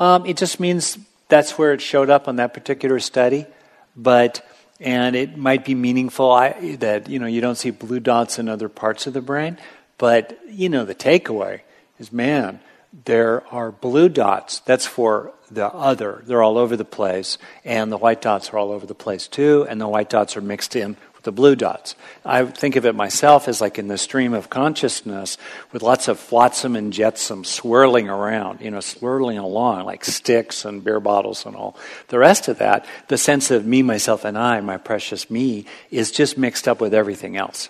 Um, 0.00 0.26
it 0.26 0.36
just 0.36 0.58
means 0.58 0.98
that's 1.28 1.56
where 1.56 1.72
it 1.74 1.80
showed 1.80 2.10
up 2.10 2.26
on 2.26 2.34
that 2.36 2.54
particular 2.54 2.98
study, 2.98 3.46
but 3.94 4.44
and 4.80 5.14
it 5.14 5.36
might 5.36 5.64
be 5.64 5.76
meaningful 5.76 6.32
I, 6.32 6.74
that 6.80 7.08
you 7.08 7.20
know 7.20 7.26
you 7.26 7.40
don't 7.40 7.54
see 7.54 7.70
blue 7.70 8.00
dots 8.00 8.40
in 8.40 8.48
other 8.48 8.68
parts 8.68 9.06
of 9.06 9.12
the 9.12 9.20
brain, 9.20 9.58
but 9.96 10.36
you 10.48 10.68
know 10.68 10.84
the 10.84 10.94
takeaway 10.96 11.60
is 12.00 12.12
man, 12.12 12.58
there 12.92 13.46
are 13.52 13.70
blue 13.70 14.08
dots. 14.08 14.60
That's 14.60 14.86
for 14.86 15.32
the 15.50 15.66
other. 15.66 16.22
They're 16.26 16.42
all 16.42 16.58
over 16.58 16.76
the 16.76 16.84
place. 16.84 17.38
And 17.64 17.92
the 17.92 17.96
white 17.96 18.20
dots 18.20 18.52
are 18.52 18.58
all 18.58 18.72
over 18.72 18.86
the 18.86 18.94
place 18.94 19.28
too. 19.28 19.66
And 19.68 19.80
the 19.80 19.88
white 19.88 20.10
dots 20.10 20.36
are 20.36 20.40
mixed 20.40 20.74
in 20.76 20.96
with 21.14 21.24
the 21.24 21.32
blue 21.32 21.56
dots. 21.56 21.96
I 22.24 22.44
think 22.44 22.76
of 22.76 22.86
it 22.86 22.94
myself 22.94 23.48
as 23.48 23.60
like 23.60 23.78
in 23.78 23.88
the 23.88 23.98
stream 23.98 24.34
of 24.34 24.48
consciousness 24.48 25.36
with 25.72 25.82
lots 25.82 26.08
of 26.08 26.18
flotsam 26.18 26.76
and 26.76 26.92
jetsam 26.92 27.44
swirling 27.44 28.08
around, 28.08 28.60
you 28.60 28.70
know, 28.70 28.80
swirling 28.80 29.38
along 29.38 29.84
like 29.84 30.04
sticks 30.04 30.64
and 30.64 30.84
beer 30.84 31.00
bottles 31.00 31.44
and 31.44 31.56
all. 31.56 31.76
The 32.08 32.18
rest 32.18 32.48
of 32.48 32.58
that, 32.58 32.86
the 33.08 33.18
sense 33.18 33.50
of 33.50 33.66
me, 33.66 33.82
myself, 33.82 34.24
and 34.24 34.38
I, 34.38 34.60
my 34.60 34.76
precious 34.76 35.28
me, 35.28 35.66
is 35.90 36.10
just 36.10 36.38
mixed 36.38 36.68
up 36.68 36.80
with 36.80 36.94
everything 36.94 37.36
else, 37.36 37.68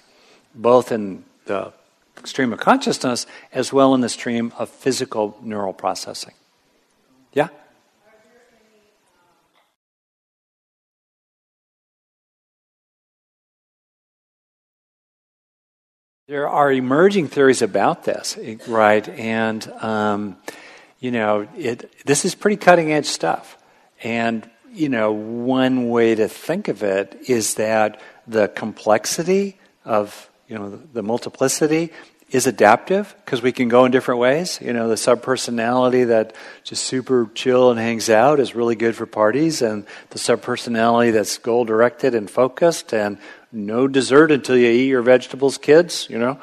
both 0.54 0.92
in 0.92 1.24
the 1.46 1.72
stream 2.24 2.52
of 2.52 2.60
consciousness 2.60 3.26
as 3.52 3.72
well 3.72 3.94
in 3.94 4.00
the 4.00 4.08
stream 4.08 4.52
of 4.58 4.68
physical 4.68 5.36
neural 5.42 5.72
processing. 5.72 6.34
Yeah? 7.32 7.48
There 16.28 16.46
are 16.46 16.70
emerging 16.70 17.28
theories 17.28 17.62
about 17.62 18.04
this, 18.04 18.38
right? 18.66 19.08
And, 19.08 19.66
um, 19.80 20.36
you 21.00 21.10
know, 21.10 21.48
it, 21.56 21.90
this 22.04 22.26
is 22.26 22.34
pretty 22.34 22.58
cutting 22.58 22.92
edge 22.92 23.06
stuff. 23.06 23.56
And, 24.02 24.48
you 24.70 24.90
know, 24.90 25.12
one 25.12 25.88
way 25.88 26.14
to 26.14 26.28
think 26.28 26.68
of 26.68 26.82
it 26.82 27.18
is 27.28 27.54
that 27.54 28.02
the 28.26 28.48
complexity 28.48 29.58
of, 29.86 30.27
you 30.48 30.58
know, 30.58 30.70
the, 30.70 30.80
the 30.94 31.02
multiplicity 31.02 31.92
is 32.30 32.46
adaptive 32.46 33.14
because 33.24 33.40
we 33.40 33.52
can 33.52 33.68
go 33.68 33.84
in 33.84 33.92
different 33.92 34.20
ways. 34.20 34.58
You 34.60 34.72
know, 34.72 34.88
the 34.88 34.96
subpersonality 34.96 36.08
that 36.08 36.34
just 36.62 36.84
super 36.84 37.30
chill 37.34 37.70
and 37.70 37.80
hangs 37.80 38.10
out 38.10 38.38
is 38.40 38.54
really 38.54 38.76
good 38.76 38.94
for 38.96 39.06
parties, 39.06 39.62
and 39.62 39.86
the 40.10 40.18
subpersonality 40.18 41.12
that's 41.12 41.38
goal 41.38 41.64
directed 41.64 42.14
and 42.14 42.30
focused 42.30 42.92
and 42.92 43.18
no 43.50 43.88
dessert 43.88 44.30
until 44.30 44.56
you 44.56 44.68
eat 44.68 44.88
your 44.88 45.02
vegetables, 45.02 45.56
kids, 45.56 46.06
you 46.10 46.18
know, 46.18 46.38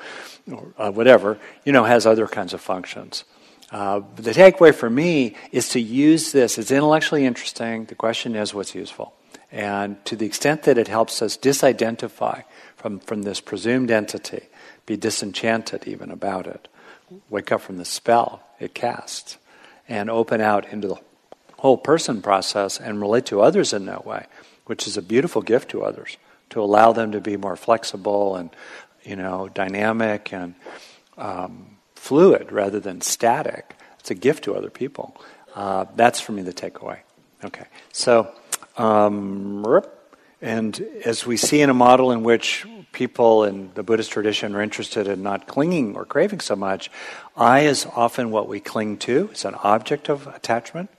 or 0.51 0.73
uh, 0.77 0.91
whatever, 0.91 1.37
you 1.65 1.71
know, 1.71 1.83
has 1.83 2.07
other 2.07 2.27
kinds 2.27 2.53
of 2.53 2.61
functions. 2.61 3.23
Uh, 3.71 4.01
the 4.15 4.31
takeaway 4.31 4.73
for 4.73 4.89
me 4.89 5.35
is 5.51 5.69
to 5.69 5.79
use 5.79 6.31
this. 6.31 6.57
It's 6.57 6.71
intellectually 6.71 7.25
interesting. 7.25 7.85
The 7.85 7.95
question 7.95 8.35
is 8.35 8.53
what's 8.53 8.73
useful. 8.73 9.13
And 9.51 10.03
to 10.05 10.15
the 10.15 10.25
extent 10.25 10.63
that 10.63 10.77
it 10.77 10.87
helps 10.87 11.21
us 11.21 11.37
disidentify 11.37 12.43
from, 12.75 12.99
from 12.99 13.21
this 13.23 13.39
presumed 13.39 13.91
entity, 13.91 14.43
be 14.85 14.97
disenchanted 14.97 15.87
even 15.87 16.11
about 16.11 16.47
it, 16.47 16.67
wake 17.29 17.51
up 17.51 17.61
from 17.61 17.77
the 17.77 17.85
spell 17.85 18.43
it 18.59 18.73
casts, 18.73 19.37
and 19.87 20.09
open 20.09 20.41
out 20.41 20.67
into 20.69 20.87
the 20.87 20.99
whole 21.59 21.77
person 21.77 22.21
process 22.21 22.79
and 22.79 23.01
relate 23.01 23.25
to 23.27 23.41
others 23.41 23.73
in 23.73 23.85
that 23.85 24.05
way, 24.05 24.25
which 24.65 24.87
is 24.87 24.97
a 24.97 25.01
beautiful 25.01 25.41
gift 25.41 25.69
to 25.69 25.83
others 25.83 26.17
to 26.49 26.61
allow 26.61 26.91
them 26.91 27.11
to 27.11 27.21
be 27.21 27.37
more 27.37 27.55
flexible 27.55 28.35
and 28.35 28.49
you 29.03 29.15
know 29.15 29.49
dynamic 29.53 30.33
and 30.33 30.55
um, 31.17 31.77
fluid 31.95 32.51
rather 32.51 32.79
than 32.79 33.01
static. 33.01 33.75
It's 33.99 34.11
a 34.11 34.15
gift 34.15 34.43
to 34.45 34.55
other 34.55 34.69
people. 34.69 35.15
Uh, 35.55 35.85
that's 35.95 36.19
for 36.19 36.31
me 36.31 36.41
the 36.41 36.53
takeaway. 36.53 36.99
Okay, 37.43 37.65
so 37.91 38.33
um, 38.77 39.65
and 40.41 40.79
as 41.03 41.25
we 41.25 41.37
see 41.37 41.61
in 41.61 41.69
a 41.69 41.73
model 41.73 42.11
in 42.11 42.23
which 42.23 42.65
people 42.91 43.43
in 43.43 43.71
the 43.73 43.83
Buddhist 43.83 44.11
tradition 44.11 44.55
are 44.55 44.61
interested 44.61 45.07
in 45.07 45.21
not 45.21 45.47
clinging 45.47 45.95
or 45.95 46.05
craving 46.05 46.39
so 46.39 46.55
much, 46.55 46.89
I 47.35 47.61
is 47.61 47.85
often 47.95 48.31
what 48.31 48.47
we 48.47 48.59
cling 48.59 48.97
to. 48.99 49.29
It's 49.31 49.45
an 49.45 49.55
object 49.55 50.09
of 50.09 50.27
attachment. 50.27 50.89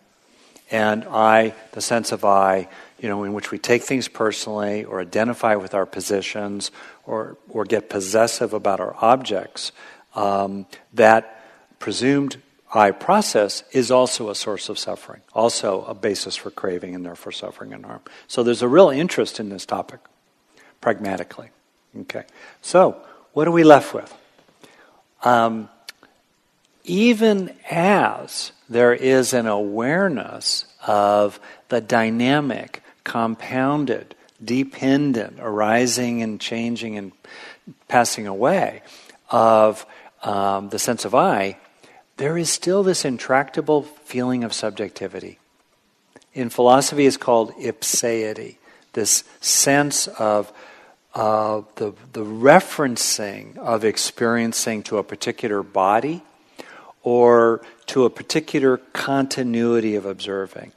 And 0.71 1.05
I, 1.05 1.55
the 1.73 1.81
sense 1.81 2.13
of 2.13 2.25
I, 2.25 2.69
you 2.99 3.09
know, 3.09 3.25
in 3.25 3.33
which 3.35 3.51
we 3.51 3.59
take 3.59 3.83
things 3.83 4.09
personally 4.09 4.85
or 4.85 5.01
identify 5.01 5.55
with 5.55 5.75
our 5.75 5.87
positions 5.87 6.71
or, 7.05 7.37
or 7.49 7.65
get 7.65 7.89
possessive 7.89 8.53
about 8.53 8.81
our 8.81 8.97
objects, 9.01 9.73
um, 10.15 10.67
that 10.95 11.45
presumed 11.79 12.43
I 12.77 12.91
process 12.91 13.63
is 13.73 13.91
also 13.91 14.29
a 14.29 14.35
source 14.35 14.69
of 14.69 14.79
suffering, 14.79 15.23
also 15.33 15.85
a 15.85 15.95
basis 15.95 16.37
for 16.37 16.51
craving 16.51 16.95
and 16.95 17.05
therefore 17.05 17.33
suffering 17.33 17.73
and 17.73 17.85
harm. 17.85 18.01
So 18.29 18.43
there's 18.43 18.63
a 18.63 18.69
real 18.69 18.91
interest 18.91 19.41
in 19.41 19.49
this 19.49 19.65
topic, 19.65 20.01
pragmatically. 20.81 21.51
Okay. 22.03 22.25
So, 22.63 22.97
what 23.33 23.49
are 23.49 23.53
we 23.53 23.65
left 23.65 23.95
with? 23.95 24.15
Um, 25.23 25.69
even 26.85 27.55
as 27.71 28.53
there 28.69 28.93
is 28.93 29.33
an 29.33 29.47
awareness 29.47 30.67
of 30.87 31.41
the 31.69 31.81
dynamic, 31.81 32.83
compounded, 33.05 34.15
dependent, 34.45 35.39
arising 35.41 36.23
and 36.23 36.41
changing 36.41 36.97
and 36.99 37.13
passing 37.89 38.27
away 38.27 38.83
of 39.31 39.85
um, 40.23 40.69
the 40.69 40.79
sense 40.79 41.05
of 41.05 41.15
I, 41.15 41.59
there 42.17 42.39
is 42.39 42.51
still 42.51 42.83
this 42.83 43.05
intractable 43.05 43.83
feeling 43.83 44.45
of 44.45 44.53
subjectivity. 44.53 45.39
In 46.33 46.51
philosophy, 46.51 47.07
it's 47.07 47.17
called 47.17 47.53
ipseity, 47.55 48.57
this 48.93 49.25
sense 49.41 50.07
of 50.09 50.53
uh, 51.15 51.63
the, 51.77 51.95
the 52.13 52.25
referencing 52.25 53.57
of 53.59 53.85
experiencing 53.85 54.83
to 54.85 54.99
a 54.99 55.03
particular 55.03 55.63
body 55.63 56.23
or 57.03 57.63
to 57.87 58.05
a 58.05 58.11
particular 58.11 58.79
continuity 58.93 59.95
of 59.95 60.05
observing. 60.05 60.73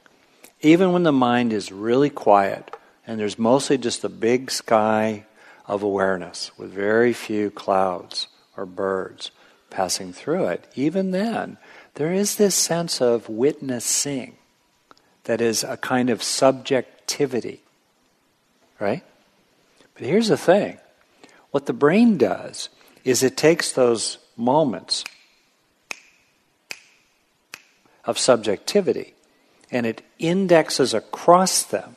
Even 0.62 0.92
when 0.92 1.02
the 1.02 1.12
mind 1.12 1.52
is 1.52 1.72
really 1.72 2.10
quiet 2.10 2.74
and 3.06 3.18
there's 3.18 3.38
mostly 3.38 3.76
just 3.76 4.04
a 4.04 4.08
big 4.08 4.50
sky 4.50 5.24
of 5.66 5.82
awareness 5.82 6.56
with 6.58 6.70
very 6.70 7.12
few 7.12 7.50
clouds 7.50 8.28
or 8.56 8.66
birds 8.66 9.30
passing 9.70 10.12
through 10.12 10.46
it, 10.46 10.66
even 10.74 11.10
then, 11.10 11.56
there 11.94 12.12
is 12.12 12.36
this 12.36 12.54
sense 12.54 13.00
of 13.00 13.28
witnessing 13.28 14.36
that 15.24 15.40
is 15.40 15.62
a 15.64 15.76
kind 15.76 16.10
of 16.10 16.22
subjectivity, 16.22 17.62
right? 18.78 19.02
But 19.94 20.04
here's 20.04 20.28
the 20.28 20.36
thing 20.36 20.78
what 21.50 21.66
the 21.66 21.72
brain 21.72 22.16
does 22.16 22.68
is 23.04 23.22
it 23.22 23.36
takes 23.36 23.72
those 23.72 24.18
moments 24.36 25.04
of 28.04 28.18
subjectivity 28.18 29.14
and 29.70 29.86
it 29.86 30.02
indexes 30.18 30.94
across 30.94 31.62
them 31.62 31.96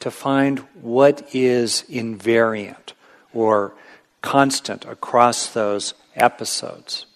to 0.00 0.10
find 0.10 0.60
what 0.80 1.34
is 1.34 1.84
invariant 1.88 2.92
or 3.32 3.74
constant 4.22 4.84
across 4.84 5.48
those 5.52 5.94
episodes. 6.18 7.06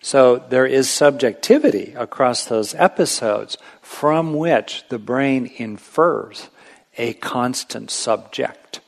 So 0.00 0.36
there 0.36 0.66
is 0.66 0.88
subjectivity 0.88 1.92
across 1.96 2.44
those 2.44 2.74
episodes 2.74 3.58
from 3.82 4.34
which 4.34 4.84
the 4.88 5.00
brain 5.00 5.50
infers 5.56 6.48
a 6.96 7.14
constant 7.14 7.90
subject. 7.90 8.80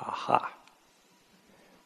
Aha. 0.00 0.52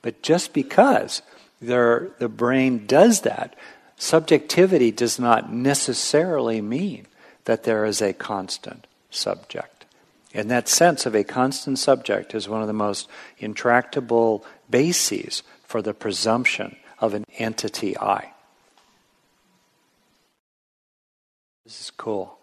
But 0.00 0.22
just 0.22 0.52
because 0.52 1.22
there, 1.60 2.10
the 2.18 2.28
brain 2.28 2.86
does 2.86 3.22
that, 3.22 3.56
subjectivity 3.96 4.90
does 4.90 5.18
not 5.18 5.52
necessarily 5.52 6.60
mean 6.60 7.06
that 7.44 7.64
there 7.64 7.84
is 7.84 8.00
a 8.00 8.12
constant 8.12 8.86
subject. 9.10 9.84
And 10.32 10.50
that 10.50 10.68
sense 10.68 11.06
of 11.06 11.14
a 11.14 11.24
constant 11.24 11.78
subject 11.78 12.34
is 12.34 12.48
one 12.48 12.60
of 12.60 12.66
the 12.66 12.72
most 12.72 13.08
intractable 13.38 14.44
bases 14.70 15.42
for 15.64 15.82
the 15.82 15.94
presumption 15.94 16.76
of 17.00 17.14
an 17.14 17.24
entity 17.38 17.98
I. 17.98 18.32
This 21.64 21.80
is 21.80 21.90
cool. 21.90 22.38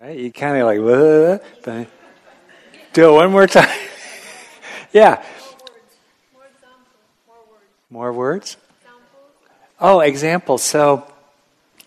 Right? 0.00 0.18
You 0.18 0.30
kind 0.30 0.56
of 0.58 0.66
like? 0.66 1.88
Do 2.92 3.08
it 3.08 3.12
one 3.12 3.32
more 3.32 3.46
time. 3.46 3.68
yeah. 4.92 5.22
More 6.32 6.44
examples, 6.46 6.86
more 7.26 7.42
words. 7.50 7.66
More 7.90 8.12
words? 8.12 8.56
Oh, 9.80 10.00
examples. 10.00 10.62
So, 10.62 11.10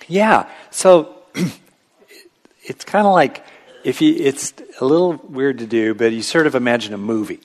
yeah. 0.08 0.50
So 0.72 1.16
it's 2.64 2.84
kind 2.84 3.08
of 3.08 3.14
like 3.14 3.44
if 3.84 4.02
you. 4.02 4.14
It's 4.16 4.54
a 4.82 4.86
little 4.86 5.14
weird 5.14 5.60
to 5.60 5.68
do, 5.68 5.94
but 5.94 6.12
you 6.12 6.22
sort 6.22 6.48
of 6.48 6.56
imagine 6.56 6.94
a 6.94 6.98
movie, 6.98 7.40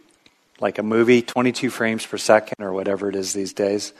like 0.60 0.78
a 0.78 0.82
movie, 0.82 1.22
22 1.22 1.70
frames 1.70 2.06
per 2.06 2.16
second 2.16 2.64
or 2.64 2.72
whatever 2.72 3.08
it 3.08 3.16
is 3.16 3.32
these 3.32 3.52
days. 3.52 3.92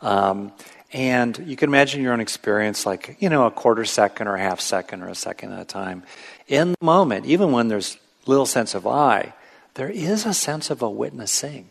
Um, 0.00 0.52
and 0.92 1.38
you 1.46 1.56
can 1.56 1.70
imagine 1.70 2.02
your 2.02 2.12
own 2.12 2.20
experience 2.20 2.84
like, 2.84 3.16
you 3.20 3.30
know, 3.30 3.46
a 3.46 3.50
quarter 3.50 3.84
second 3.84 4.28
or 4.28 4.34
a 4.34 4.40
half 4.40 4.60
second 4.60 5.02
or 5.02 5.08
a 5.08 5.14
second 5.14 5.52
at 5.52 5.60
a 5.60 5.64
time. 5.64 6.02
In 6.48 6.72
the 6.72 6.84
moment, 6.84 7.24
even 7.26 7.50
when 7.52 7.68
there's 7.68 7.96
little 8.26 8.46
sense 8.46 8.74
of 8.74 8.86
I, 8.86 9.32
there 9.74 9.88
is 9.88 10.26
a 10.26 10.34
sense 10.34 10.70
of 10.70 10.82
a 10.82 10.90
witnessing. 10.90 11.70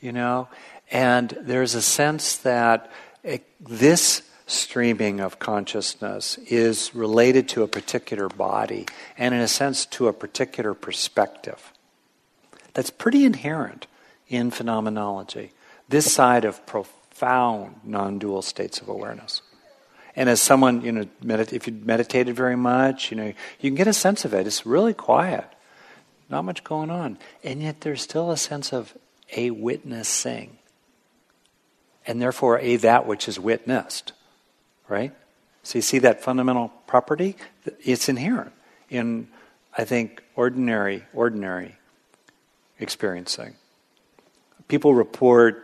You 0.00 0.12
know? 0.12 0.48
And 0.90 1.36
there's 1.40 1.74
a 1.74 1.82
sense 1.82 2.36
that 2.38 2.90
it, 3.22 3.44
this 3.60 4.22
streaming 4.46 5.20
of 5.20 5.38
consciousness 5.38 6.36
is 6.38 6.94
related 6.94 7.48
to 7.50 7.62
a 7.62 7.68
particular 7.68 8.28
body 8.28 8.86
and, 9.16 9.34
in 9.34 9.40
a 9.40 9.48
sense, 9.48 9.86
to 9.86 10.08
a 10.08 10.12
particular 10.12 10.74
perspective. 10.74 11.71
That's 12.74 12.90
pretty 12.90 13.24
inherent 13.24 13.86
in 14.28 14.50
phenomenology. 14.50 15.52
This 15.88 16.12
side 16.12 16.44
of 16.44 16.64
profound 16.66 17.80
non 17.84 18.18
dual 18.18 18.42
states 18.42 18.80
of 18.80 18.88
awareness. 18.88 19.42
And 20.14 20.28
as 20.28 20.40
someone, 20.40 20.82
you 20.82 20.92
know, 20.92 21.06
medit- 21.24 21.52
if 21.52 21.66
you 21.66 21.72
meditated 21.72 22.36
very 22.36 22.56
much, 22.56 23.10
you 23.10 23.16
know, 23.16 23.32
you 23.60 23.70
can 23.70 23.74
get 23.74 23.86
a 23.86 23.92
sense 23.92 24.24
of 24.24 24.34
it. 24.34 24.46
It's 24.46 24.66
really 24.66 24.92
quiet, 24.92 25.46
not 26.28 26.44
much 26.44 26.64
going 26.64 26.90
on. 26.90 27.18
And 27.42 27.62
yet 27.62 27.80
there's 27.80 28.02
still 28.02 28.30
a 28.30 28.36
sense 28.36 28.72
of 28.72 28.96
a 29.34 29.50
witnessing. 29.50 30.58
And 32.06 32.20
therefore, 32.20 32.58
a 32.58 32.76
that 32.76 33.06
which 33.06 33.26
is 33.26 33.38
witnessed 33.38 34.12
right? 34.92 35.12
So 35.62 35.78
you 35.78 35.82
see 35.82 36.00
that 36.00 36.22
fundamental 36.22 36.70
property? 36.86 37.36
It's 37.82 38.10
inherent 38.10 38.52
in, 38.90 39.28
I 39.76 39.84
think, 39.84 40.22
ordinary, 40.36 41.04
ordinary 41.14 41.76
experiencing. 42.78 43.54
People 44.68 44.94
report 44.94 45.62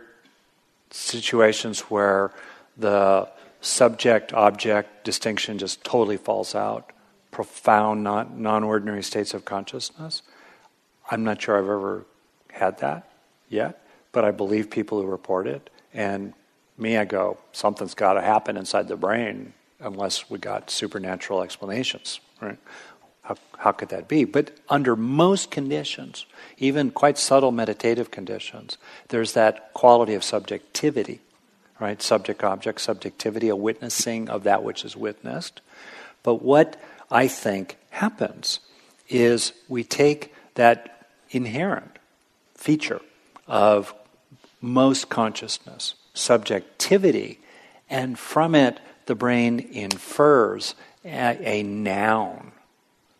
situations 0.91 1.81
where 1.81 2.31
the 2.77 3.27
subject 3.61 4.33
object 4.33 5.03
distinction 5.03 5.57
just 5.57 5.83
totally 5.83 6.17
falls 6.17 6.55
out, 6.55 6.91
profound, 7.31 8.03
non 8.03 8.63
ordinary 8.63 9.03
states 9.03 9.33
of 9.33 9.45
consciousness. 9.45 10.21
I'm 11.11 11.23
not 11.23 11.41
sure 11.41 11.57
I've 11.57 11.63
ever 11.63 12.05
had 12.51 12.79
that 12.79 13.09
yet, 13.49 13.83
but 14.11 14.23
I 14.23 14.31
believe 14.31 14.69
people 14.69 15.01
who 15.01 15.07
report 15.07 15.47
it. 15.47 15.69
And 15.93 16.33
me, 16.77 16.97
I 16.97 17.05
go, 17.05 17.37
something's 17.51 17.93
got 17.93 18.13
to 18.13 18.21
happen 18.21 18.57
inside 18.57 18.87
the 18.87 18.95
brain 18.95 19.53
unless 19.79 20.29
we 20.29 20.37
got 20.37 20.69
supernatural 20.69 21.41
explanations, 21.41 22.19
right? 22.41 22.57
How, 23.29 23.35
how 23.59 23.71
could 23.73 23.89
that 23.89 24.07
be? 24.07 24.23
But 24.25 24.57
under 24.69 24.95
most 24.95 25.51
conditions, 25.51 26.25
even 26.57 26.89
quite 26.89 27.19
subtle 27.19 27.51
meditative 27.51 28.09
conditions, 28.09 28.79
there's 29.09 29.33
that 29.33 29.71
quality 29.75 30.15
of 30.15 30.23
subjectivity, 30.23 31.21
right? 31.79 32.01
Subject 32.01 32.43
object 32.43 32.81
subjectivity, 32.81 33.47
a 33.47 33.55
witnessing 33.55 34.29
of 34.29 34.45
that 34.45 34.63
which 34.63 34.83
is 34.83 34.97
witnessed. 34.97 35.61
But 36.23 36.41
what 36.41 36.81
I 37.11 37.27
think 37.27 37.77
happens 37.91 38.61
is 39.09 39.53
we 39.67 39.83
take 39.83 40.33
that 40.55 41.07
inherent 41.29 41.99
feature 42.55 43.01
of 43.47 43.93
most 44.59 45.09
consciousness 45.09 45.93
subjectivity, 46.15 47.39
and 47.91 48.17
from 48.17 48.55
it, 48.55 48.79
the 49.05 49.13
brain 49.13 49.59
infers 49.71 50.73
a, 51.05 51.59
a 51.59 51.61
noun 51.61 52.53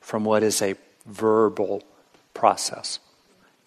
from 0.09 0.23
what 0.23 0.41
is 0.41 0.59
a 0.63 0.73
verbal 1.05 1.83
process. 2.33 2.97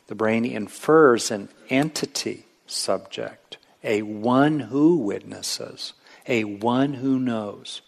The 0.09 0.16
brain 0.16 0.44
infers 0.44 1.31
an 1.31 1.48
entity 1.70 2.46
subject, 2.66 3.59
a 3.85 4.02
one 4.02 4.59
who 4.59 4.96
witnesses, 4.96 5.92
a 6.26 6.42
one 6.42 6.94
who 6.94 7.20
knows, 7.20 7.81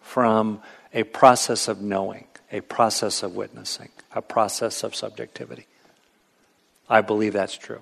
from 0.00 0.62
a 0.94 1.02
process 1.02 1.66
of 1.66 1.80
knowing, 1.80 2.28
a 2.52 2.60
process 2.60 3.24
of 3.24 3.34
witnessing, 3.34 3.88
a 4.14 4.22
process 4.22 4.84
of 4.84 4.94
subjectivity. 4.94 5.66
I 6.88 7.00
believe 7.00 7.32
that's 7.32 7.58
true. 7.58 7.80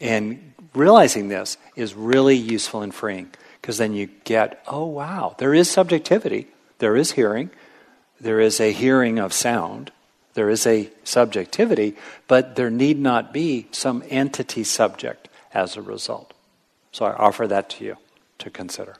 And 0.00 0.54
realizing 0.72 1.28
this 1.28 1.58
is 1.76 1.92
really 1.92 2.36
useful 2.36 2.80
and 2.80 2.94
freeing 2.94 3.34
Because 3.60 3.76
then 3.76 3.92
you 3.92 4.08
get, 4.24 4.62
oh 4.66 4.86
wow, 4.86 5.34
there 5.36 5.52
is 5.52 5.70
subjectivity, 5.70 6.46
there 6.78 6.96
is 6.96 7.12
hearing, 7.12 7.50
there 8.20 8.40
is 8.40 8.60
a 8.60 8.72
hearing 8.72 9.18
of 9.18 9.32
sound, 9.32 9.92
there 10.34 10.50
is 10.50 10.66
a 10.66 10.90
subjectivity, 11.04 11.96
but 12.26 12.56
there 12.56 12.70
need 12.70 12.98
not 12.98 13.32
be 13.32 13.66
some 13.72 14.04
entity 14.08 14.64
subject 14.64 15.28
as 15.52 15.76
a 15.76 15.82
result. 15.82 16.32
So 16.92 17.06
I 17.06 17.12
offer 17.14 17.46
that 17.46 17.70
to 17.70 17.84
you 17.84 17.96
to 18.38 18.50
consider. 18.50 18.96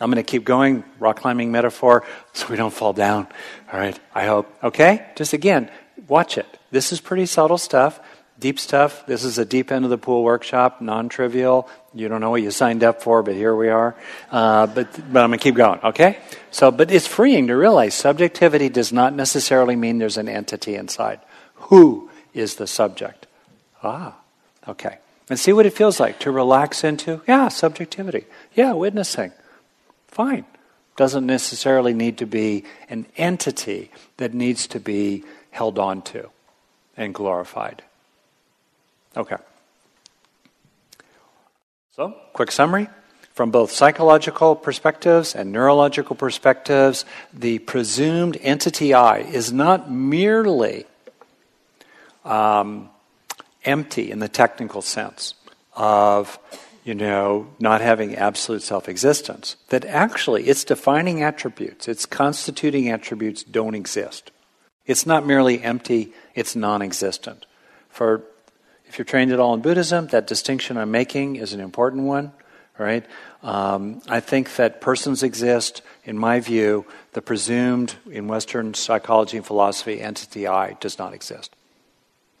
I'm 0.00 0.10
going 0.10 0.22
to 0.22 0.30
keep 0.30 0.44
going, 0.44 0.84
rock 0.98 1.20
climbing 1.20 1.50
metaphor, 1.50 2.04
so 2.32 2.46
we 2.48 2.56
don't 2.56 2.72
fall 2.72 2.92
down. 2.92 3.26
All 3.72 3.78
right, 3.78 3.98
I 4.14 4.26
hope. 4.26 4.52
Okay? 4.62 5.06
Just 5.16 5.32
again, 5.32 5.70
watch 6.06 6.38
it. 6.38 6.46
This 6.70 6.92
is 6.92 7.00
pretty 7.00 7.26
subtle 7.26 7.58
stuff, 7.58 8.00
deep 8.38 8.58
stuff. 8.58 9.06
This 9.06 9.24
is 9.24 9.38
a 9.38 9.44
deep 9.44 9.72
end 9.72 9.84
of 9.84 9.90
the 9.90 9.98
pool 9.98 10.22
workshop, 10.22 10.80
non 10.80 11.08
trivial. 11.08 11.68
You 11.98 12.08
don't 12.08 12.20
know 12.20 12.30
what 12.30 12.42
you 12.42 12.52
signed 12.52 12.84
up 12.84 13.02
for, 13.02 13.24
but 13.24 13.34
here 13.34 13.56
we 13.56 13.70
are. 13.70 13.96
Uh, 14.30 14.68
but, 14.68 14.92
but 15.12 15.24
I'm 15.24 15.30
going 15.30 15.32
to 15.32 15.38
keep 15.38 15.56
going, 15.56 15.80
okay? 15.82 16.18
So, 16.52 16.70
but 16.70 16.92
it's 16.92 17.08
freeing 17.08 17.48
to 17.48 17.56
realize 17.56 17.94
subjectivity 17.94 18.68
does 18.68 18.92
not 18.92 19.14
necessarily 19.14 19.74
mean 19.74 19.98
there's 19.98 20.16
an 20.16 20.28
entity 20.28 20.76
inside. 20.76 21.18
Who 21.54 22.08
is 22.32 22.54
the 22.54 22.68
subject? 22.68 23.26
Ah, 23.82 24.16
okay. 24.68 24.98
And 25.28 25.40
see 25.40 25.52
what 25.52 25.66
it 25.66 25.72
feels 25.72 25.98
like 25.98 26.20
to 26.20 26.30
relax 26.30 26.84
into? 26.84 27.20
Yeah, 27.26 27.48
subjectivity. 27.48 28.26
Yeah, 28.54 28.74
witnessing. 28.74 29.32
Fine. 30.06 30.44
Doesn't 30.96 31.26
necessarily 31.26 31.94
need 31.94 32.18
to 32.18 32.26
be 32.26 32.62
an 32.88 33.06
entity 33.16 33.90
that 34.18 34.32
needs 34.32 34.68
to 34.68 34.78
be 34.78 35.24
held 35.50 35.80
on 35.80 36.02
to 36.02 36.30
and 36.96 37.12
glorified. 37.12 37.82
Okay. 39.16 39.36
So, 41.98 42.14
quick 42.32 42.52
summary. 42.52 42.86
From 43.34 43.50
both 43.50 43.72
psychological 43.72 44.54
perspectives 44.54 45.34
and 45.34 45.50
neurological 45.50 46.14
perspectives, 46.14 47.04
the 47.34 47.58
presumed 47.58 48.38
entity 48.40 48.94
I 48.94 49.18
is 49.18 49.52
not 49.52 49.90
merely 49.90 50.86
um, 52.24 52.88
empty 53.64 54.12
in 54.12 54.20
the 54.20 54.28
technical 54.28 54.80
sense 54.80 55.34
of 55.74 56.38
you 56.84 56.94
know, 56.94 57.48
not 57.58 57.80
having 57.80 58.14
absolute 58.14 58.62
self 58.62 58.88
existence, 58.88 59.56
that 59.70 59.84
actually 59.84 60.44
its 60.44 60.62
defining 60.62 61.24
attributes, 61.24 61.88
its 61.88 62.06
constituting 62.06 62.90
attributes 62.90 63.42
don't 63.42 63.74
exist. 63.74 64.30
It's 64.86 65.04
not 65.04 65.26
merely 65.26 65.60
empty, 65.64 66.12
it's 66.36 66.54
non 66.54 66.80
existent. 66.80 67.44
For 67.88 68.22
if 68.88 68.98
you're 68.98 69.04
trained 69.04 69.32
at 69.32 69.38
all 69.38 69.54
in 69.54 69.60
Buddhism, 69.60 70.06
that 70.08 70.26
distinction 70.26 70.76
I'm 70.76 70.90
making 70.90 71.36
is 71.36 71.52
an 71.52 71.60
important 71.60 72.04
one, 72.04 72.32
right? 72.78 73.04
Um, 73.42 74.00
I 74.08 74.20
think 74.20 74.56
that 74.56 74.80
persons 74.80 75.22
exist, 75.22 75.82
in 76.04 76.18
my 76.18 76.40
view, 76.40 76.86
the 77.12 77.22
presumed 77.22 77.94
in 78.10 78.28
Western 78.28 78.74
psychology 78.74 79.36
and 79.36 79.46
philosophy 79.46 80.00
entity 80.00 80.46
I 80.46 80.72
does 80.74 80.98
not 80.98 81.12
exist. 81.12 81.54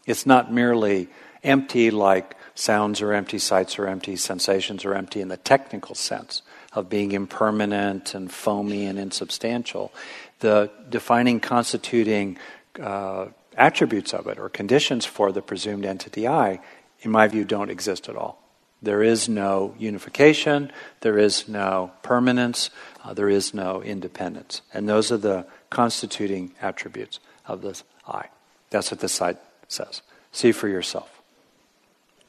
It's 0.06 0.24
not 0.24 0.52
merely 0.52 1.08
empty 1.44 1.90
like 1.90 2.34
sounds 2.54 3.02
are 3.02 3.12
empty, 3.12 3.38
sights 3.38 3.78
are 3.78 3.86
empty, 3.86 4.16
sensations 4.16 4.84
are 4.84 4.94
empty 4.94 5.20
in 5.20 5.28
the 5.28 5.36
technical 5.36 5.94
sense 5.94 6.42
of 6.72 6.88
being 6.88 7.12
impermanent 7.12 8.14
and 8.14 8.32
foamy 8.32 8.86
and 8.86 8.98
insubstantial. 8.98 9.92
The 10.40 10.70
defining, 10.88 11.40
constituting 11.40 12.38
uh, 12.80 13.26
attributes 13.58 14.14
of 14.14 14.26
it 14.26 14.38
or 14.38 14.48
conditions 14.48 15.04
for 15.04 15.32
the 15.32 15.42
presumed 15.42 15.84
entity 15.84 16.26
I, 16.26 16.60
in 17.00 17.10
my 17.10 17.28
view, 17.28 17.44
don't 17.44 17.70
exist 17.70 18.08
at 18.08 18.16
all. 18.16 18.42
There 18.80 19.02
is 19.02 19.28
no 19.28 19.74
unification, 19.78 20.70
there 21.00 21.18
is 21.18 21.48
no 21.48 21.90
permanence, 22.02 22.70
uh, 23.04 23.12
there 23.12 23.28
is 23.28 23.52
no 23.52 23.82
independence. 23.82 24.62
And 24.72 24.88
those 24.88 25.10
are 25.10 25.16
the 25.16 25.46
constituting 25.68 26.52
attributes 26.62 27.18
of 27.46 27.62
this 27.62 27.82
I. 28.06 28.26
That's 28.70 28.90
what 28.90 29.00
this 29.00 29.12
side 29.12 29.38
says. 29.66 30.02
See 30.30 30.52
for 30.52 30.68
yourself 30.68 31.10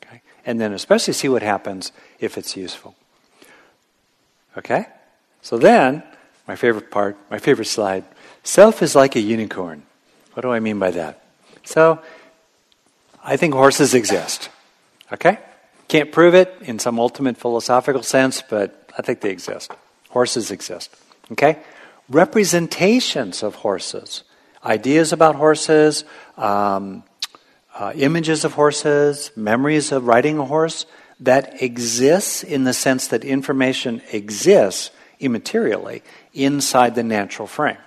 Okay? 0.06 0.22
and 0.46 0.60
then 0.60 0.74
especially 0.74 1.14
see 1.14 1.30
what 1.30 1.44
happens 1.44 1.92
if 2.20 2.38
it's 2.38 2.58
useful. 2.58 2.96
Okay? 4.58 4.88
So 5.42 5.58
then, 5.58 6.04
my 6.48 6.56
favorite 6.56 6.90
part, 6.92 7.18
my 7.30 7.38
favorite 7.38 7.68
slide 7.68 8.04
self 8.44 8.82
is 8.82 8.96
like 8.96 9.16
a 9.16 9.20
unicorn. 9.20 9.84
What 10.34 10.44
do 10.44 10.52
I 10.52 10.60
mean 10.60 10.80
by 10.80 10.92
that? 10.92 11.24
So, 11.64 12.00
I 13.24 13.38
think 13.38 13.54
horses 13.54 13.94
exist. 13.94 14.50
Okay? 15.12 15.40
Can't 15.88 16.12
prove 16.12 16.36
it 16.36 16.56
in 16.62 16.80
some 16.80 17.00
ultimate 17.00 17.38
philosophical 17.38 18.04
sense, 18.04 18.42
but 18.42 18.90
I 18.98 19.02
think 19.02 19.22
they 19.22 19.32
exist. 19.32 19.72
Horses 20.10 20.52
exist. 20.52 20.96
Okay? 21.32 21.60
Representations 22.10 23.44
of 23.44 23.56
horses, 23.56 24.24
ideas 24.64 25.14
about 25.14 25.36
horses, 25.36 26.04
um, 26.38 27.04
uh, 27.76 27.94
images 27.96 28.46
of 28.46 28.54
horses, 28.54 29.32
memories 29.36 29.92
of 29.92 30.06
riding 30.06 30.38
a 30.38 30.46
horse, 30.46 30.86
that 31.20 31.62
exists 31.62 32.44
in 32.44 32.64
the 32.64 32.74
sense 32.74 33.08
that 33.08 33.24
information 33.24 34.02
exists 34.12 34.92
immaterially 35.20 36.02
inside 36.34 36.96
the 36.96 37.04
natural 37.04 37.48
frame, 37.48 37.78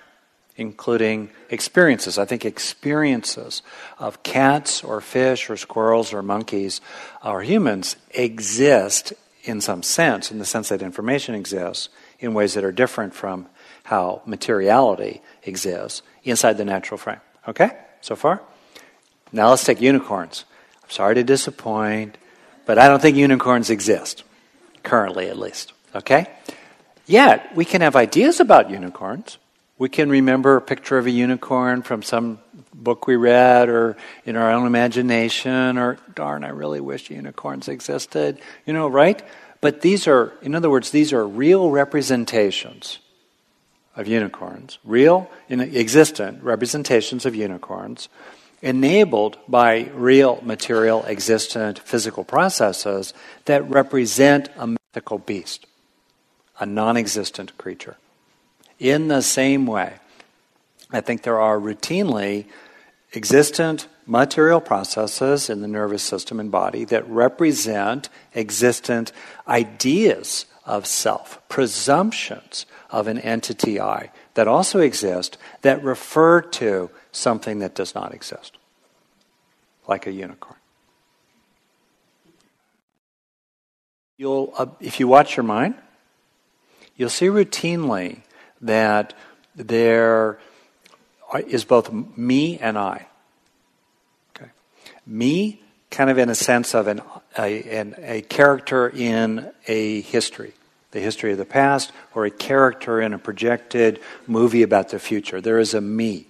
including 0.55 1.29
experiences. 1.49 2.17
I 2.17 2.25
think 2.25 2.45
experiences 2.45 3.61
of 3.97 4.23
cats 4.23 4.83
or 4.83 5.01
fish 5.01 5.49
or 5.49 5.57
squirrels 5.57 6.13
or 6.13 6.21
monkeys 6.21 6.81
or 7.23 7.41
humans 7.41 7.95
exist 8.11 9.13
in 9.43 9.59
some 9.59 9.83
sense, 9.83 10.31
in 10.31 10.39
the 10.39 10.45
sense 10.45 10.69
that 10.69 10.81
information 10.81 11.35
exists 11.35 11.89
in 12.19 12.33
ways 12.33 12.53
that 12.53 12.63
are 12.63 12.71
different 12.71 13.13
from 13.13 13.47
how 13.83 14.21
materiality 14.25 15.21
exists 15.43 16.01
inside 16.23 16.57
the 16.57 16.65
natural 16.65 16.97
frame. 16.97 17.19
Okay? 17.47 17.71
So 18.01 18.15
far? 18.15 18.41
Now 19.31 19.49
let's 19.49 19.63
take 19.63 19.81
unicorns. 19.81 20.45
I'm 20.83 20.89
sorry 20.89 21.15
to 21.15 21.23
disappoint, 21.23 22.17
but 22.65 22.77
I 22.77 22.87
don't 22.87 23.01
think 23.01 23.17
unicorns 23.17 23.69
exist, 23.69 24.23
currently 24.83 25.27
at 25.27 25.37
least. 25.37 25.73
Okay? 25.93 26.27
Yet, 27.05 27.53
we 27.55 27.65
can 27.65 27.81
have 27.81 27.97
ideas 27.97 28.39
about 28.39 28.69
unicorns. 28.69 29.37
We 29.83 29.89
can 29.89 30.09
remember 30.09 30.55
a 30.55 30.61
picture 30.61 30.97
of 30.97 31.07
a 31.07 31.11
unicorn 31.11 31.81
from 31.81 32.03
some 32.03 32.39
book 32.73 33.05
we 33.05 33.17
read 33.17 33.67
or 33.67 33.97
in 34.23 34.37
our 34.37 34.49
own 34.49 34.65
imagination, 34.65 35.77
or 35.77 35.97
darn, 36.15 36.45
I 36.45 36.51
really 36.51 36.79
wish 36.79 37.11
unicorns 37.11 37.67
existed. 37.67 38.39
You 38.65 38.71
know, 38.71 38.87
right? 38.87 39.21
But 39.59 39.81
these 39.81 40.07
are, 40.07 40.31
in 40.41 40.55
other 40.55 40.69
words, 40.69 40.91
these 40.91 41.11
are 41.11 41.27
real 41.27 41.69
representations 41.69 42.99
of 43.97 44.07
unicorns, 44.07 44.79
real, 44.85 45.29
existent 45.49 46.41
representations 46.43 47.25
of 47.25 47.35
unicorns 47.35 48.07
enabled 48.61 49.37
by 49.49 49.89
real 49.93 50.39
material 50.43 51.03
existent 51.07 51.79
physical 51.79 52.23
processes 52.23 53.13
that 53.43 53.69
represent 53.69 54.47
a 54.55 54.65
mythical 54.65 55.17
beast, 55.17 55.65
a 56.57 56.65
non 56.65 56.95
existent 56.95 57.57
creature. 57.57 57.97
In 58.79 59.07
the 59.07 59.21
same 59.21 59.65
way, 59.65 59.95
I 60.91 61.01
think 61.01 61.23
there 61.23 61.39
are 61.39 61.59
routinely 61.59 62.45
existent 63.13 63.87
material 64.05 64.59
processes 64.59 65.49
in 65.49 65.61
the 65.61 65.67
nervous 65.67 66.03
system 66.03 66.39
and 66.39 66.51
body 66.51 66.83
that 66.85 67.07
represent 67.09 68.09
existent 68.35 69.11
ideas 69.47 70.45
of 70.65 70.85
self, 70.85 71.41
presumptions 71.49 72.65
of 72.89 73.07
an 73.07 73.19
entity 73.19 73.79
I 73.79 74.11
that 74.33 74.47
also 74.47 74.79
exist 74.79 75.37
that 75.61 75.83
refer 75.83 76.41
to 76.41 76.89
something 77.11 77.59
that 77.59 77.75
does 77.75 77.95
not 77.95 78.13
exist, 78.13 78.57
like 79.87 80.07
a 80.07 80.11
unicorn. 80.11 80.59
You'll, 84.17 84.53
uh, 84.57 84.67
if 84.79 84.99
you 84.99 85.07
watch 85.07 85.35
your 85.35 85.43
mind, 85.43 85.75
you'll 86.95 87.09
see 87.09 87.27
routinely 87.27 88.21
that 88.63 89.13
there 89.55 90.39
is 91.47 91.63
both 91.65 91.91
me 92.17 92.57
and 92.59 92.77
I. 92.77 93.07
Okay. 94.35 94.49
Me, 95.05 95.61
kind 95.91 96.09
of 96.09 96.17
in 96.17 96.29
a 96.29 96.35
sense 96.35 96.73
of 96.73 96.87
an, 96.87 97.01
a, 97.37 97.63
an, 97.63 97.95
a 97.99 98.21
character 98.21 98.89
in 98.89 99.51
a 99.67 100.01
history 100.01 100.53
the 100.93 100.99
history 100.99 101.31
of 101.31 101.39
the 101.39 101.45
past, 101.45 101.91
or 102.13 102.25
a 102.25 102.31
character 102.31 103.01
in 103.01 103.13
a 103.13 103.17
projected 103.17 103.99
movie 104.27 104.61
about 104.61 104.89
the 104.89 104.99
future. 104.99 105.41
There 105.41 105.59
is 105.59 105.73
a 105.73 105.81
me. 105.81 106.27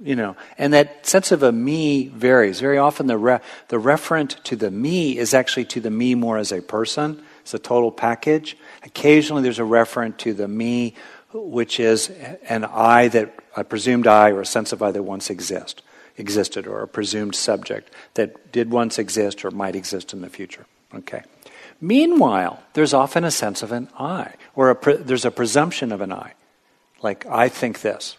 You 0.00 0.16
know, 0.16 0.36
and 0.58 0.74
that 0.74 1.06
sense 1.06 1.32
of 1.32 1.42
a 1.42 1.52
me 1.52 2.08
varies. 2.08 2.60
Very 2.60 2.76
often, 2.76 3.06
the 3.06 3.16
re- 3.16 3.40
the 3.68 3.78
referent 3.78 4.42
to 4.44 4.56
the 4.56 4.70
me 4.70 5.16
is 5.16 5.32
actually 5.32 5.66
to 5.66 5.80
the 5.80 5.90
me 5.90 6.14
more 6.14 6.36
as 6.36 6.52
a 6.52 6.60
person. 6.60 7.22
It's 7.40 7.54
a 7.54 7.58
total 7.58 7.90
package. 7.90 8.58
Occasionally, 8.82 9.42
there's 9.42 9.58
a 9.58 9.62
referent 9.62 10.18
to 10.18 10.34
the 10.34 10.48
me, 10.48 10.94
which 11.44 11.80
is 11.80 12.10
an 12.48 12.64
I 12.64 13.08
that 13.08 13.34
a 13.56 13.64
presumed 13.64 14.06
I 14.06 14.30
or 14.30 14.40
a 14.40 14.46
sense 14.46 14.72
of 14.72 14.82
I 14.82 14.90
that 14.90 15.02
once 15.02 15.30
exist 15.30 15.82
existed, 16.18 16.66
or 16.66 16.82
a 16.82 16.88
presumed 16.88 17.34
subject 17.34 17.90
that 18.14 18.52
did 18.52 18.70
once 18.70 18.98
exist 18.98 19.44
or 19.44 19.50
might 19.50 19.76
exist 19.76 20.12
in 20.12 20.22
the 20.22 20.30
future. 20.30 20.66
Okay. 20.94 21.22
Meanwhile, 21.80 22.62
there's 22.72 22.94
often 22.94 23.24
a 23.24 23.30
sense 23.30 23.62
of 23.62 23.70
an 23.70 23.88
I, 23.98 24.34
or 24.54 24.70
a 24.70 24.74
pre- 24.74 24.96
there's 24.96 25.26
a 25.26 25.30
presumption 25.30 25.92
of 25.92 26.00
an 26.00 26.12
I. 26.12 26.32
Like, 27.02 27.26
I 27.26 27.48
think 27.48 27.82
this. 27.82 28.16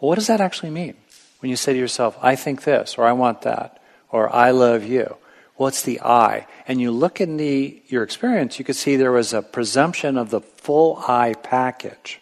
Well, 0.00 0.08
what 0.08 0.14
does 0.14 0.28
that 0.28 0.40
actually 0.40 0.70
mean? 0.70 0.94
When 1.40 1.50
you 1.50 1.56
say 1.56 1.74
to 1.74 1.78
yourself, 1.78 2.16
I 2.22 2.36
think 2.36 2.64
this, 2.64 2.96
or 2.96 3.04
I 3.04 3.12
want 3.12 3.42
that, 3.42 3.82
or 4.10 4.34
I 4.34 4.50
love 4.50 4.84
you. 4.84 5.16
What's 5.56 5.82
the 5.82 6.00
I? 6.00 6.46
And 6.66 6.80
you 6.80 6.90
look 6.90 7.20
in 7.20 7.36
the, 7.36 7.80
your 7.86 8.02
experience, 8.02 8.58
you 8.58 8.64
could 8.64 8.76
see 8.76 8.96
there 8.96 9.12
was 9.12 9.32
a 9.32 9.42
presumption 9.42 10.18
of 10.18 10.30
the 10.30 10.40
full 10.40 11.02
I 11.06 11.34
package. 11.34 12.20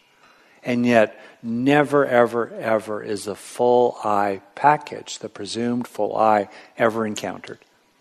And 0.62 0.84
yet, 0.86 1.18
never, 1.42 2.06
ever, 2.06 2.50
ever 2.50 3.02
is 3.02 3.24
the 3.24 3.34
full 3.34 3.96
I 4.04 4.42
package, 4.54 5.18
the 5.18 5.28
presumed 5.28 5.88
full 5.88 6.16
I, 6.16 6.48
ever 6.76 7.06
encountered 7.06 7.58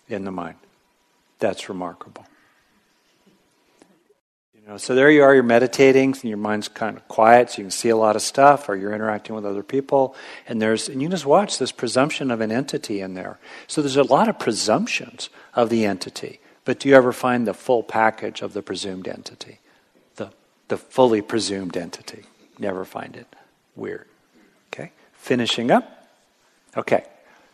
in 0.08 0.26
the 0.26 0.32
mind. 0.32 0.58
That's 1.40 1.70
remarkable. 1.70 2.26
You 4.62 4.68
know, 4.68 4.78
so 4.78 4.94
there 4.94 5.10
you 5.10 5.24
are, 5.24 5.34
you're 5.34 5.44
meditating, 5.44 6.14
and 6.14 6.24
your 6.24 6.38
mind's 6.38 6.68
kind 6.68 6.96
of 6.96 7.08
quiet, 7.08 7.50
so 7.50 7.58
you 7.58 7.64
can 7.64 7.72
see 7.72 7.90
a 7.90 7.98
lot 7.98 8.16
of 8.16 8.22
stuff, 8.22 8.70
or 8.70 8.76
you're 8.76 8.94
interacting 8.94 9.36
with 9.36 9.46
other 9.46 9.64
people, 9.64 10.16
and 10.48 10.62
there's 10.62 10.88
and 10.88 11.02
you 11.02 11.10
just 11.10 11.26
watch 11.26 11.58
this 11.58 11.72
presumption 11.72 12.30
of 12.30 12.42
an 12.42 12.52
entity 12.52 13.02
in 13.02 13.16
there. 13.16 13.40
So 13.68 13.82
there's 13.82 13.96
a 13.96 14.04
lot 14.04 14.30
of 14.30 14.38
presumptions 14.38 15.30
of 15.56 15.70
the 15.70 15.86
entity. 15.86 16.40
But 16.64 16.80
do 16.80 16.90
you 16.90 16.96
ever 16.96 17.12
find 17.12 17.48
the 17.48 17.56
full 17.56 17.82
package 17.82 18.44
of 18.44 18.54
the 18.54 18.62
presumed 18.62 19.08
entity? 19.08 19.60
The 20.16 20.32
the 20.68 20.78
fully 20.78 21.22
presumed 21.22 21.76
entity. 21.76 22.24
Never 22.60 22.86
find 22.86 23.16
it. 23.16 23.28
Weird. 23.76 24.08
Okay? 24.72 24.92
Finishing 25.14 25.72
up. 25.72 26.08
Okay. 26.78 27.04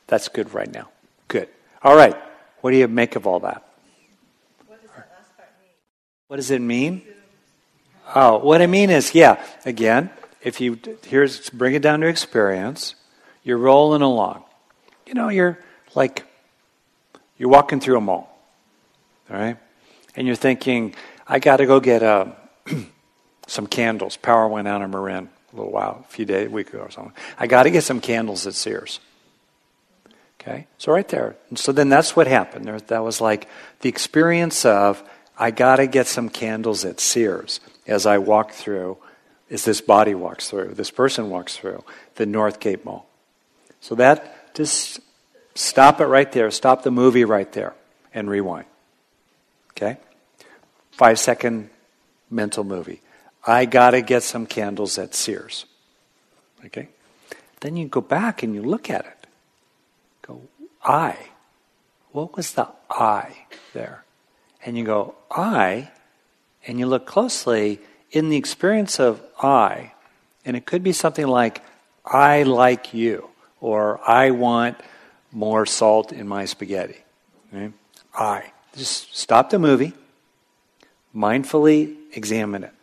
That's 0.08 0.28
good 0.28 0.54
right 0.54 0.72
now. 0.72 0.90
Good. 1.30 1.48
All 1.84 1.96
right. 1.96 2.16
What 2.62 2.72
do 2.72 2.78
you 2.78 2.88
make 2.88 3.16
of 3.16 3.26
all 3.26 3.40
that? 3.42 3.67
What 6.28 6.38
does 6.38 6.52
it 6.52 6.60
mean? 6.60 7.04
Oh, 8.14 8.38
what 8.38 8.62
I 8.62 8.68
mean 8.68 8.90
is, 8.90 9.16
yeah, 9.16 9.42
again, 9.66 10.10
if 10.42 10.60
you, 10.60 10.80
here's, 11.06 11.50
bring 11.50 11.74
it 11.74 11.82
down 11.82 12.02
to 12.02 12.08
experience, 12.08 12.96
you're 13.44 13.58
rolling 13.58 14.02
along. 14.02 14.44
You 15.06 15.14
know, 15.14 15.30
you're 15.30 15.58
like, 15.96 16.26
you're 17.38 17.50
walking 17.50 17.80
through 17.80 17.98
a 17.98 18.02
mall, 18.02 18.38
all 19.30 19.38
right? 19.38 19.58
And 20.16 20.28
you're 20.28 20.36
thinking, 20.36 20.96
I 21.28 21.40
got 21.40 21.58
to 21.58 21.66
go 21.66 21.80
get 21.80 22.04
uh, 22.04 22.28
some 23.48 23.68
candles. 23.68 24.18
Power 24.18 24.48
went 24.48 24.68
out 24.68 24.82
in 24.82 24.92
Marin 24.92 25.30
a 25.54 25.56
little 25.56 25.72
while, 25.72 26.06
a 26.08 26.12
few 26.12 26.26
days, 26.26 26.48
a 26.48 26.50
week 26.50 26.70
ago 26.70 26.80
or 26.80 26.92
something. 26.92 27.14
I 27.40 27.48
got 27.48 27.64
to 27.64 27.70
get 27.70 27.84
some 27.84 28.02
candles 28.02 28.46
at 28.48 28.54
Sears. 28.54 29.00
Okay? 30.42 30.68
So 30.78 30.92
right 30.92 31.08
there. 31.08 31.38
And 31.50 31.58
so 31.58 31.72
then 31.72 31.88
that's 31.88 32.16
what 32.16 32.28
happened. 32.28 32.66
There, 32.66 32.80
that 32.80 33.04
was 33.04 33.22
like 33.22 33.48
the 33.80 33.90
experience 33.90 34.66
of, 34.66 35.02
I 35.38 35.52
got 35.52 35.78
to 35.78 35.88
get 35.88 36.08
some 36.08 36.30
candles 36.30 36.84
at 36.84 37.00
Sears 37.00 37.60
as 37.86 38.06
I 38.06 38.18
walk 38.18 38.52
through, 38.52 38.98
as 39.50 39.64
this 39.64 39.82
body 39.82 40.16
walks 40.16 40.50
through, 40.50 40.74
this 40.74 40.92
person 40.92 41.30
walks 41.30 41.56
through 41.56 41.84
the 42.16 42.26
Northgate 42.26 42.84
Mall. 42.84 43.08
So 43.80 43.96
that, 43.96 44.54
just 44.56 45.00
stop 45.56 46.02
it 46.02 46.06
right 46.06 46.32
there, 46.32 46.50
stop 46.52 46.84
the 46.84 46.92
movie 46.92 47.24
right 47.24 47.52
there, 47.54 47.74
and 48.14 48.30
rewind. 48.30 48.66
Okay? 49.72 49.98
Five 50.92 51.20
second 51.20 51.70
mental 52.30 52.64
movie. 52.64 53.02
I 53.46 53.66
got 53.66 53.92
to 53.92 54.02
get 54.02 54.24
some 54.24 54.48
candles 54.48 54.98
at 54.98 55.14
Sears. 55.14 55.66
Okay? 56.66 56.90
Then 57.62 57.78
you 57.78 57.88
go 57.88 58.02
back 58.02 58.44
and 58.44 58.54
you 58.54 58.64
look 58.64 58.90
at 58.90 59.06
it. 59.06 59.28
Go, 60.24 60.42
I. 60.84 61.16
What 62.12 62.36
was 62.36 62.54
the 62.54 62.68
I 62.90 63.46
there? 63.74 64.04
And 64.68 64.78
you 64.78 64.84
go, 64.84 65.16
I, 65.32 65.90
and 66.68 66.78
you 66.78 66.88
look 66.88 67.06
closely 67.06 67.80
in 68.12 68.28
the 68.28 68.36
experience 68.36 69.00
of 69.00 69.22
I, 69.42 69.94
and 70.44 70.58
it 70.58 70.66
could 70.66 70.84
be 70.84 70.92
something 70.92 71.26
like, 71.26 71.64
I 72.06 72.44
like 72.44 72.94
you, 72.94 73.30
or 73.62 74.02
I 74.06 74.32
want 74.32 74.78
more 75.32 75.66
salt 75.66 76.12
in 76.12 76.28
my 76.28 76.44
spaghetti. 76.44 76.98
Okay? 77.54 77.72
I. 78.14 78.52
Just 78.76 79.16
stop 79.16 79.52
the 79.52 79.58
movie, 79.58 79.94
mindfully 81.16 81.96
examine 82.12 82.66
it. 82.66 82.74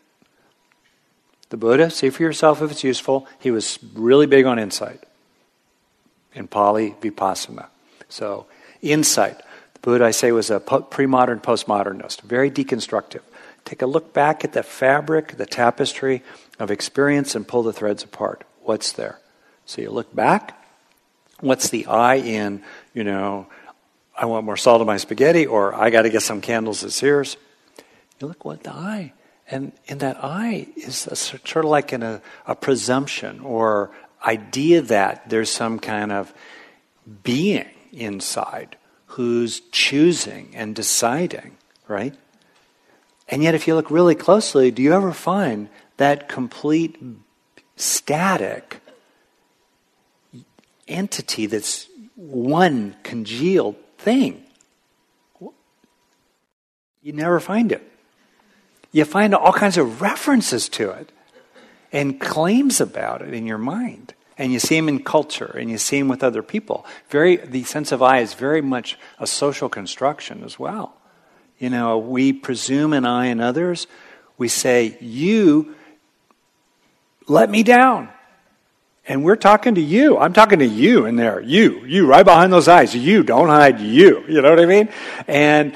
The 1.50 1.58
Buddha, 1.58 1.90
see 1.90 2.08
for 2.08 2.22
yourself 2.22 2.62
if 2.62 2.70
it's 2.70 2.82
useful, 2.82 3.28
he 3.40 3.50
was 3.50 3.78
really 3.92 4.26
big 4.26 4.46
on 4.46 4.58
insight 4.58 5.04
in 6.32 6.48
Pali 6.48 6.96
Vipassana. 7.02 7.66
So, 8.08 8.46
insight. 8.80 9.38
Buddha, 9.84 10.06
I 10.06 10.12
say, 10.12 10.32
was 10.32 10.48
a 10.48 10.60
pre 10.60 11.04
modern 11.04 11.40
postmodernist, 11.40 12.22
very 12.22 12.50
deconstructive. 12.50 13.20
Take 13.66 13.82
a 13.82 13.86
look 13.86 14.14
back 14.14 14.42
at 14.42 14.54
the 14.54 14.62
fabric, 14.62 15.36
the 15.36 15.44
tapestry 15.44 16.22
of 16.58 16.70
experience, 16.70 17.34
and 17.34 17.46
pull 17.46 17.62
the 17.62 17.72
threads 17.72 18.02
apart. 18.02 18.44
What's 18.62 18.92
there? 18.92 19.18
So 19.66 19.82
you 19.82 19.90
look 19.90 20.14
back. 20.14 20.58
What's 21.40 21.68
the 21.68 21.84
I 21.84 22.14
in, 22.14 22.62
you 22.94 23.04
know, 23.04 23.46
I 24.16 24.24
want 24.24 24.46
more 24.46 24.56
salt 24.56 24.80
in 24.80 24.86
my 24.86 24.96
spaghetti, 24.96 25.44
or 25.44 25.74
I 25.74 25.90
got 25.90 26.02
to 26.02 26.10
get 26.10 26.22
some 26.22 26.40
candles 26.40 26.82
at 26.82 26.92
Sears? 26.92 27.36
You 28.20 28.28
look 28.28 28.42
what 28.42 28.62
the 28.62 28.72
I. 28.72 29.12
And 29.50 29.72
in 29.84 29.98
that 29.98 30.16
I 30.24 30.66
is 30.76 31.06
a, 31.08 31.16
sort 31.16 31.56
of 31.56 31.64
like 31.66 31.92
in 31.92 32.02
a, 32.02 32.22
a 32.46 32.54
presumption 32.54 33.40
or 33.40 33.90
idea 34.24 34.80
that 34.80 35.28
there's 35.28 35.50
some 35.50 35.78
kind 35.78 36.10
of 36.10 36.32
being 37.22 37.68
inside 37.92 38.78
who's 39.14 39.60
choosing 39.70 40.50
and 40.54 40.74
deciding, 40.74 41.56
right? 41.86 42.14
And 43.28 43.44
yet, 43.44 43.54
if 43.54 43.68
you 43.68 43.76
look 43.76 43.90
really 43.90 44.16
closely, 44.16 44.72
do 44.72 44.82
you 44.82 44.92
ever 44.92 45.12
find 45.12 45.68
that 45.98 46.28
complete 46.28 47.00
static 47.76 48.80
entity 50.88 51.46
that's 51.46 51.88
one 52.16 52.96
congealed 53.04 53.76
thing? 53.98 54.42
You 57.00 57.12
never 57.12 57.38
find 57.38 57.70
it. 57.70 57.88
You 58.90 59.04
find 59.04 59.32
all 59.32 59.52
kinds 59.52 59.78
of 59.78 60.00
references 60.00 60.68
to 60.70 60.90
it 60.90 61.12
and 61.92 62.18
claims 62.18 62.80
about 62.80 63.22
it 63.22 63.32
in 63.32 63.46
your 63.46 63.58
mind. 63.58 64.14
And 64.36 64.52
you 64.52 64.58
see 64.58 64.76
them 64.76 64.88
in 64.88 65.04
culture 65.04 65.56
and 65.58 65.70
you 65.70 65.78
see 65.78 65.98
them 65.98 66.08
with 66.08 66.24
other 66.24 66.42
people. 66.42 66.86
Very, 67.08 67.36
the 67.36 67.62
sense 67.64 67.92
of 67.92 68.02
I 68.02 68.20
is 68.20 68.34
very 68.34 68.60
much 68.60 68.98
a 69.18 69.26
social 69.26 69.68
construction 69.68 70.42
as 70.44 70.58
well. 70.58 70.96
You 71.58 71.70
know, 71.70 71.98
we 71.98 72.32
presume 72.32 72.92
an 72.92 73.04
I 73.04 73.26
in 73.26 73.40
others. 73.40 73.86
We 74.36 74.48
say, 74.48 74.98
You 75.00 75.74
let 77.28 77.48
me 77.48 77.62
down. 77.62 78.08
And 79.06 79.22
we're 79.22 79.36
talking 79.36 79.74
to 79.74 79.80
you. 79.80 80.18
I'm 80.18 80.32
talking 80.32 80.60
to 80.60 80.66
you 80.66 81.04
in 81.04 81.16
there. 81.16 81.40
You, 81.40 81.84
you, 81.84 82.06
right 82.06 82.24
behind 82.24 82.52
those 82.52 82.68
eyes. 82.68 82.96
You, 82.96 83.22
don't 83.22 83.48
hide 83.48 83.80
you. 83.80 84.24
You 84.26 84.40
know 84.40 84.50
what 84.50 84.60
I 84.60 84.66
mean? 84.66 84.88
And 85.28 85.74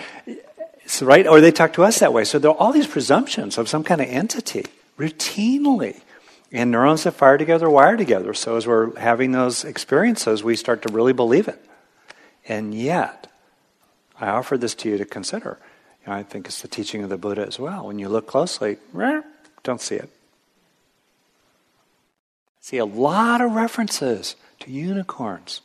so, 0.87 1.05
right? 1.05 1.27
Or 1.27 1.41
they 1.43 1.53
talk 1.53 1.75
to 1.75 1.85
us 1.85 1.99
that 1.99 2.15
way. 2.15 2.25
So 2.25 2.39
there 2.39 2.51
are 2.51 2.57
all 2.57 2.73
these 2.73 2.87
presumptions 2.87 3.59
of 3.59 3.69
some 3.69 3.85
kind 3.85 4.01
of 4.01 4.09
entity 4.09 4.65
routinely. 4.99 6.01
And 6.51 6.71
neurons 6.71 7.05
that 7.05 7.13
fire 7.13 7.37
together 7.37 7.69
wire 7.69 7.97
together. 7.97 8.33
So 8.33 8.57
as 8.57 8.67
we're 8.67 8.99
having 8.99 9.33
those 9.33 9.65
experiences, 9.65 10.43
we 10.43 10.57
start 10.57 10.83
to 10.83 10.93
really 10.93 11.13
believe 11.13 11.47
it. 11.47 11.63
And 12.47 12.75
yet, 12.75 13.31
I 14.19 14.29
offer 14.29 14.57
this 14.57 14.75
to 14.77 14.89
you 14.89 14.97
to 14.99 15.05
consider. 15.05 15.59
You 16.01 16.11
know, 16.13 16.19
I 16.19 16.23
think 16.23 16.47
it's 16.47 16.63
the 16.63 16.69
teaching 16.69 17.03
of 17.03 17.11
the 17.11 17.19
Buddha 17.19 17.47
as 17.47 17.59
well. 17.59 17.87
When 17.87 17.99
you 17.99 18.09
look 18.09 18.27
closely, 18.27 18.79
don't 19.63 19.81
see 19.81 19.97
it. 19.97 20.09
See 22.61 22.79
a 22.79 22.87
lot 22.87 23.43
of 23.43 23.53
references 23.53 24.35
to 24.61 24.71
unicorns. 24.71 25.61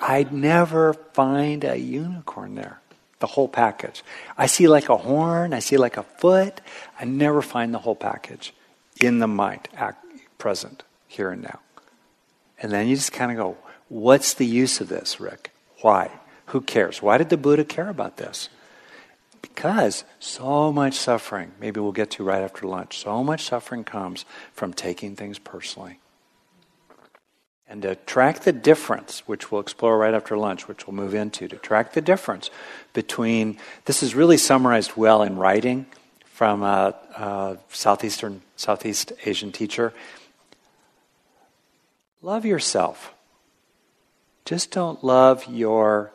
I'd 0.00 0.32
never 0.32 0.94
find 0.94 1.62
a 1.62 1.76
unicorn 1.76 2.56
there. 2.56 2.80
The 3.20 3.28
whole 3.28 3.46
package. 3.46 4.02
I 4.36 4.46
see 4.46 4.66
like 4.66 4.88
a 4.88 4.96
horn, 4.96 5.54
I 5.54 5.60
see 5.60 5.76
like 5.76 5.96
a 5.96 6.02
foot. 6.02 6.60
I 6.98 7.04
never 7.04 7.40
find 7.40 7.72
the 7.72 7.78
whole 7.78 7.94
package 7.94 8.52
in 9.02 9.18
the 9.18 9.26
mind, 9.26 9.68
act, 9.74 10.04
present, 10.38 10.82
here 11.06 11.30
and 11.30 11.42
now. 11.42 11.60
And 12.58 12.70
then 12.70 12.88
you 12.88 12.94
just 12.94 13.12
kind 13.12 13.30
of 13.30 13.36
go, 13.36 13.56
what's 13.88 14.34
the 14.34 14.46
use 14.46 14.80
of 14.80 14.88
this, 14.88 15.20
Rick? 15.20 15.52
Why? 15.80 16.10
Who 16.46 16.60
cares? 16.60 17.02
Why 17.02 17.18
did 17.18 17.28
the 17.28 17.36
Buddha 17.36 17.64
care 17.64 17.88
about 17.88 18.16
this? 18.16 18.48
Because 19.40 20.04
so 20.20 20.72
much 20.72 20.94
suffering, 20.94 21.52
maybe 21.60 21.80
we'll 21.80 21.92
get 21.92 22.10
to 22.12 22.24
right 22.24 22.42
after 22.42 22.66
lunch, 22.66 22.98
so 22.98 23.24
much 23.24 23.42
suffering 23.42 23.84
comes 23.84 24.24
from 24.52 24.72
taking 24.72 25.16
things 25.16 25.38
personally. 25.38 25.98
And 27.68 27.82
to 27.82 27.94
track 27.96 28.40
the 28.40 28.52
difference, 28.52 29.26
which 29.26 29.50
we'll 29.50 29.62
explore 29.62 29.96
right 29.96 30.14
after 30.14 30.36
lunch, 30.36 30.68
which 30.68 30.86
we'll 30.86 30.94
move 30.94 31.14
into, 31.14 31.48
to 31.48 31.56
track 31.56 31.94
the 31.94 32.02
difference 32.02 32.50
between, 32.92 33.58
this 33.86 34.02
is 34.02 34.14
really 34.14 34.36
summarized 34.36 34.94
well 34.94 35.22
in 35.22 35.36
writing 35.36 35.86
from 36.42 36.64
a, 36.64 36.92
a 37.14 37.56
Southeastern, 37.70 38.42
Southeast 38.56 39.12
Asian 39.26 39.52
teacher. 39.52 39.92
Love 42.20 42.44
yourself. 42.44 43.14
Just 44.44 44.72
don't 44.72 45.04
love 45.04 45.46
yourself. 45.46 46.10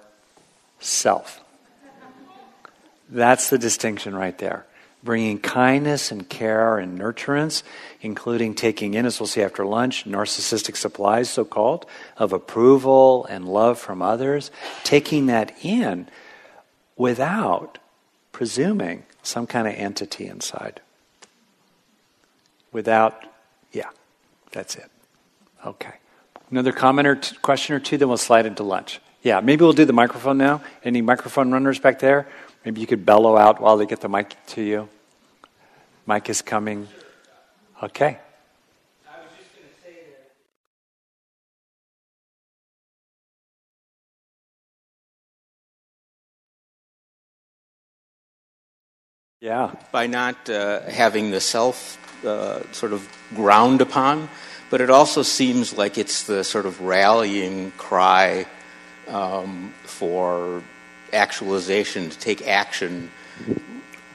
That's 3.08 3.50
the 3.50 3.58
distinction 3.58 4.14
right 4.14 4.38
there. 4.38 4.66
Bringing 5.02 5.40
kindness 5.40 6.12
and 6.12 6.28
care 6.28 6.78
and 6.78 7.00
nurturance, 7.00 7.64
including 8.02 8.54
taking 8.54 8.96
in, 8.96 9.06
as 9.06 9.22
we'll 9.22 9.28
see 9.28 9.42
after 9.42 9.66
lunch, 9.66 10.04
narcissistic 10.04 10.76
supplies, 10.76 11.30
so 11.30 11.46
called, 11.46 11.86
of 12.18 12.34
approval 12.34 13.26
and 13.30 13.48
love 13.48 13.80
from 13.80 14.02
others, 14.02 14.52
taking 14.84 15.28
that 15.28 15.56
in 15.64 16.10
without 16.98 17.78
presuming 18.34 19.06
some 19.28 19.46
kind 19.46 19.68
of 19.68 19.74
entity 19.76 20.28
inside. 20.28 20.82
Without, 22.72 23.24
yeah, 23.72 23.90
that's 24.52 24.76
it. 24.76 24.90
Okay. 25.66 25.94
Another 26.50 26.72
comment 26.72 27.08
or 27.08 27.16
t- 27.16 27.36
question 27.42 27.76
or 27.76 27.80
two, 27.80 27.98
then 27.98 28.08
we'll 28.08 28.18
slide 28.18 28.46
into 28.46 28.64
lunch. 28.64 29.02
Yeah, 29.22 29.42
maybe 29.42 29.64
we'll 29.64 29.74
do 29.74 29.86
the 29.86 29.94
microphone 29.94 30.38
now. 30.38 30.62
Any 30.84 31.02
microphone 31.02 31.52
runners 31.52 31.80
back 31.80 32.00
there? 32.00 32.28
Maybe 32.64 32.80
you 32.80 32.88
could 32.88 33.06
bellow 33.06 33.36
out 33.36 33.60
while 33.60 33.78
they 33.78 33.86
get 33.86 34.00
the 34.00 34.10
mic 34.10 34.36
to 34.48 34.62
you. 34.62 34.90
Mic 36.06 36.30
is 36.30 36.42
coming. 36.42 36.88
Okay. 37.84 38.20
Yeah. 49.48 49.72
by 49.92 50.08
not 50.08 50.50
uh, 50.50 50.82
having 50.82 51.32
the 51.32 51.40
self 51.40 51.98
uh, 52.26 52.60
sort 52.74 52.92
of 52.92 53.08
ground 53.34 53.80
upon, 53.82 54.28
but 54.70 54.82
it 54.82 54.90
also 54.90 55.24
seems 55.24 55.72
like 55.78 55.98
it's 55.98 56.24
the 56.24 56.44
sort 56.44 56.66
of 56.66 56.82
rallying 56.82 57.72
cry 57.78 58.46
um, 59.08 59.74
for 59.86 60.62
actualization, 61.14 62.10
to 62.10 62.18
take 62.20 62.46
action, 62.46 63.10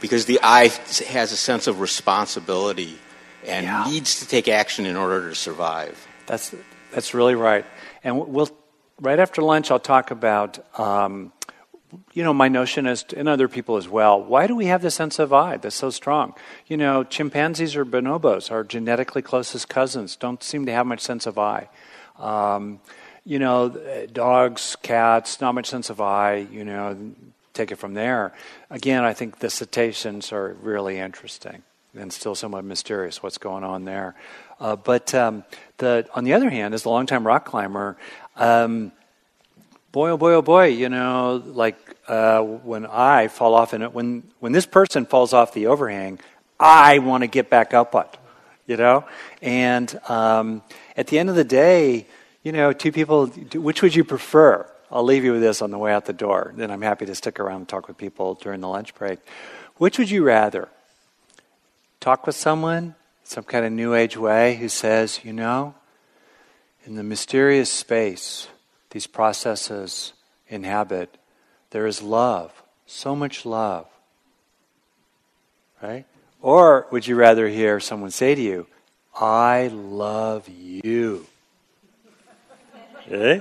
because 0.01 0.27
the 0.27 0.38
I 0.42 0.68
has 1.09 1.33
a 1.33 1.37
sense 1.37 1.66
of 1.66 1.81
responsibility 1.81 2.99
and 3.47 3.64
Yeah. 3.64 3.85
needs 3.88 4.21
to 4.21 4.27
take 4.29 4.49
action 4.53 4.85
in 4.87 4.97
order 4.97 5.31
to 5.31 5.35
survive. 5.35 5.97
That's 6.27 6.55
that's 6.92 7.14
really 7.14 7.35
right. 7.35 7.64
And 8.05 8.18
we'll 8.29 8.51
right 9.01 9.18
after 9.18 9.40
lunch, 9.42 9.71
I'll 9.71 9.81
talk 9.81 10.11
about 10.11 10.59
um, 10.79 11.33
you 12.12 12.22
know 12.22 12.33
my 12.33 12.48
notion 12.48 12.87
as 12.87 13.05
and 13.16 13.28
other 13.28 13.48
people 13.48 13.76
as 13.76 13.88
well. 13.88 14.22
Why 14.22 14.46
do 14.46 14.55
we 14.55 14.66
have 14.66 14.83
the 14.83 14.90
sense 14.90 15.18
of 15.18 15.33
I 15.33 15.57
that's 15.57 15.76
so 15.76 15.90
strong? 15.90 16.35
You 16.66 16.76
know, 16.76 17.05
chimpanzees 17.05 17.76
or 17.76 17.85
bonobos, 17.85 18.50
our 18.50 18.64
genetically 18.64 19.22
closest 19.22 19.68
cousins, 19.68 20.16
don't 20.16 20.42
seem 20.42 20.66
to 20.66 20.72
have 20.72 20.87
much 20.87 21.00
sense 21.00 21.26
of 21.26 21.38
I. 21.38 21.68
Um, 22.18 22.81
you 23.24 23.38
know, 23.38 23.68
dogs, 24.12 24.76
cats, 24.83 25.40
not 25.40 25.55
much 25.55 25.66
sense 25.66 25.90
of 25.90 26.00
I. 26.00 26.37
You 26.37 26.64
know, 26.64 27.14
take 27.52 27.70
it 27.70 27.76
from 27.76 27.94
there. 27.94 28.33
Again, 28.70 29.05
I 29.05 29.12
think 29.12 29.38
the 29.38 29.50
cetaceans 29.50 30.33
are 30.33 30.57
really 30.62 30.98
interesting 30.98 31.62
and 31.94 32.12
still 32.12 32.35
somewhat 32.35 32.64
mysterious 32.64 33.22
what's 33.22 33.38
going 33.38 33.64
on 33.64 33.85
there. 33.85 34.14
Uh, 34.59 34.76
but 34.76 35.14
um, 35.14 35.44
the, 35.78 36.09
on 36.14 36.24
the 36.24 36.33
other 36.33 36.48
hand, 36.48 36.72
as 36.72 36.85
a 36.85 36.88
longtime 36.88 37.26
rock 37.26 37.44
climber, 37.44 37.96
um, 38.37 38.92
boy, 39.92 40.11
oh 40.11 40.16
boy, 40.16 40.33
oh 40.33 40.42
boy, 40.42 40.66
you 40.68 40.88
know, 40.88 41.42
like 41.44 41.76
uh, 42.09 42.40
when 42.40 42.87
I 42.87 43.28
fall 43.28 43.55
off, 43.55 43.74
and 43.74 43.92
when 43.94 44.24
when 44.40 44.52
this 44.52 44.66
person 44.66 45.05
falls 45.05 45.33
off 45.33 45.52
the 45.52 45.66
overhang, 45.66 46.18
I 46.59 46.98
want 46.98 47.22
to 47.22 47.28
get 47.28 47.50
back 47.50 47.74
up 47.74 47.94
it, 47.94 48.18
you 48.66 48.76
know. 48.78 49.05
And 49.42 50.00
um, 50.09 50.62
at 50.96 51.09
the 51.09 51.18
end 51.18 51.28
of 51.28 51.37
the 51.37 51.44
day, 51.44 52.07
you 52.42 52.52
know, 52.52 52.72
two 52.72 52.90
people, 52.90 53.26
which 53.26 53.83
would 53.83 53.94
you 53.94 54.02
prefer? 54.02 54.66
I'll 54.90 55.05
leave 55.05 55.24
you 55.24 55.33
with 55.33 55.42
this 55.42 55.62
on 55.62 55.70
the 55.70 55.78
way 55.78 55.92
out 55.92 56.07
the 56.07 56.12
door. 56.12 56.52
Then 56.57 56.70
I'm 56.70 56.83
happy 56.83 57.07
to 57.07 57.14
stick 57.14 57.38
around 57.38 57.57
and 57.57 57.68
talk 57.68 57.88
with 57.88 57.96
people 57.96 58.35
during 58.35 58.61
the 58.61 58.68
lunch 58.68 58.94
break. 58.94 59.20
Which 59.76 59.98
would 59.98 60.11
you 60.11 60.24
rather? 60.24 60.68
Talk 62.00 62.26
with 62.26 62.37
someone, 62.37 62.94
some 63.24 63.44
kind 63.44 63.64
of 63.64 63.72
new 63.72 63.94
age 63.94 64.16
way, 64.16 64.57
who 64.57 64.68
says, 64.68 65.20
you 65.22 65.33
know, 65.33 65.74
in 66.85 66.96
the 66.96 67.02
mysterious 67.02 67.70
space 67.70 68.48
these 68.92 69.07
processes 69.07 70.12
inhabit, 70.48 71.16
there 71.70 71.87
is 71.87 72.02
love, 72.02 72.62
so 72.87 73.16
much 73.16 73.44
love. 73.44 73.87
Right? 75.83 76.05
Or 76.40 76.87
would 76.90 77.07
you 77.07 77.16
rather 77.16 77.48
hear 77.48 77.81
someone 77.81 78.11
say 78.11 78.35
to 78.35 78.40
you, 78.40 78.66
I 79.14 79.68
love 79.72 80.48
you? 80.48 81.26
Eh? 83.11 83.40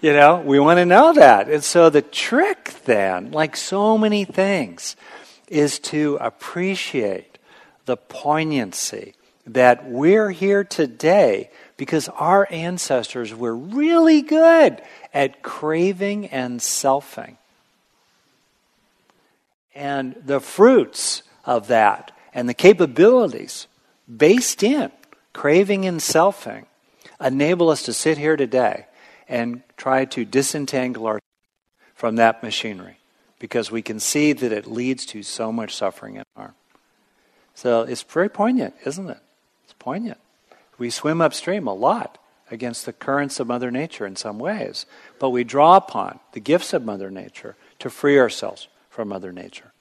You 0.00 0.12
know, 0.12 0.40
we 0.40 0.58
want 0.60 0.78
to 0.78 0.86
know 0.86 1.12
that. 1.12 1.48
And 1.48 1.62
so 1.62 1.90
the 1.90 2.02
trick 2.02 2.74
then, 2.84 3.32
like 3.32 3.56
so 3.56 3.98
many 3.98 4.24
things, 4.24 4.96
is 5.48 5.78
to 5.78 6.18
appreciate 6.20 7.38
the 7.86 7.96
poignancy 7.96 9.14
that 9.46 9.88
we're 9.88 10.30
here 10.30 10.64
today 10.64 11.50
because 11.76 12.08
our 12.08 12.46
ancestors 12.50 13.34
were 13.34 13.54
really 13.54 14.22
good 14.22 14.80
at 15.12 15.42
craving 15.42 16.26
and 16.26 16.60
selfing. 16.60 17.36
And 19.74 20.14
the 20.24 20.40
fruits 20.40 21.22
of 21.44 21.68
that 21.68 22.12
and 22.32 22.48
the 22.48 22.54
capabilities 22.54 23.66
based 24.14 24.62
in 24.62 24.90
craving 25.32 25.84
and 25.84 26.00
selfing 26.00 26.66
enable 27.20 27.70
us 27.70 27.82
to 27.84 27.92
sit 27.92 28.18
here 28.18 28.36
today 28.36 28.86
and 29.28 29.62
try 29.76 30.04
to 30.04 30.24
disentangle 30.24 31.06
ourselves 31.06 31.24
from 31.94 32.16
that 32.16 32.42
machinery 32.42 32.98
because 33.38 33.70
we 33.70 33.82
can 33.82 33.98
see 33.98 34.32
that 34.32 34.52
it 34.52 34.66
leads 34.66 35.06
to 35.06 35.22
so 35.22 35.50
much 35.50 35.74
suffering 35.74 36.16
and 36.18 36.26
harm. 36.36 36.54
So 37.54 37.82
it's 37.82 38.02
very 38.02 38.28
poignant, 38.28 38.74
isn't 38.84 39.08
it? 39.08 39.18
It's 39.64 39.74
poignant. 39.78 40.18
We 40.78 40.90
swim 40.90 41.20
upstream 41.20 41.66
a 41.66 41.74
lot 41.74 42.18
against 42.50 42.86
the 42.86 42.92
currents 42.92 43.40
of 43.40 43.46
Mother 43.46 43.70
Nature 43.70 44.06
in 44.06 44.16
some 44.16 44.38
ways, 44.38 44.86
but 45.18 45.30
we 45.30 45.44
draw 45.44 45.76
upon 45.76 46.20
the 46.32 46.40
gifts 46.40 46.72
of 46.72 46.84
Mother 46.84 47.10
Nature 47.10 47.56
to 47.78 47.90
free 47.90 48.18
ourselves 48.18 48.68
from 48.90 49.08
Mother 49.08 49.32
Nature 49.32 49.72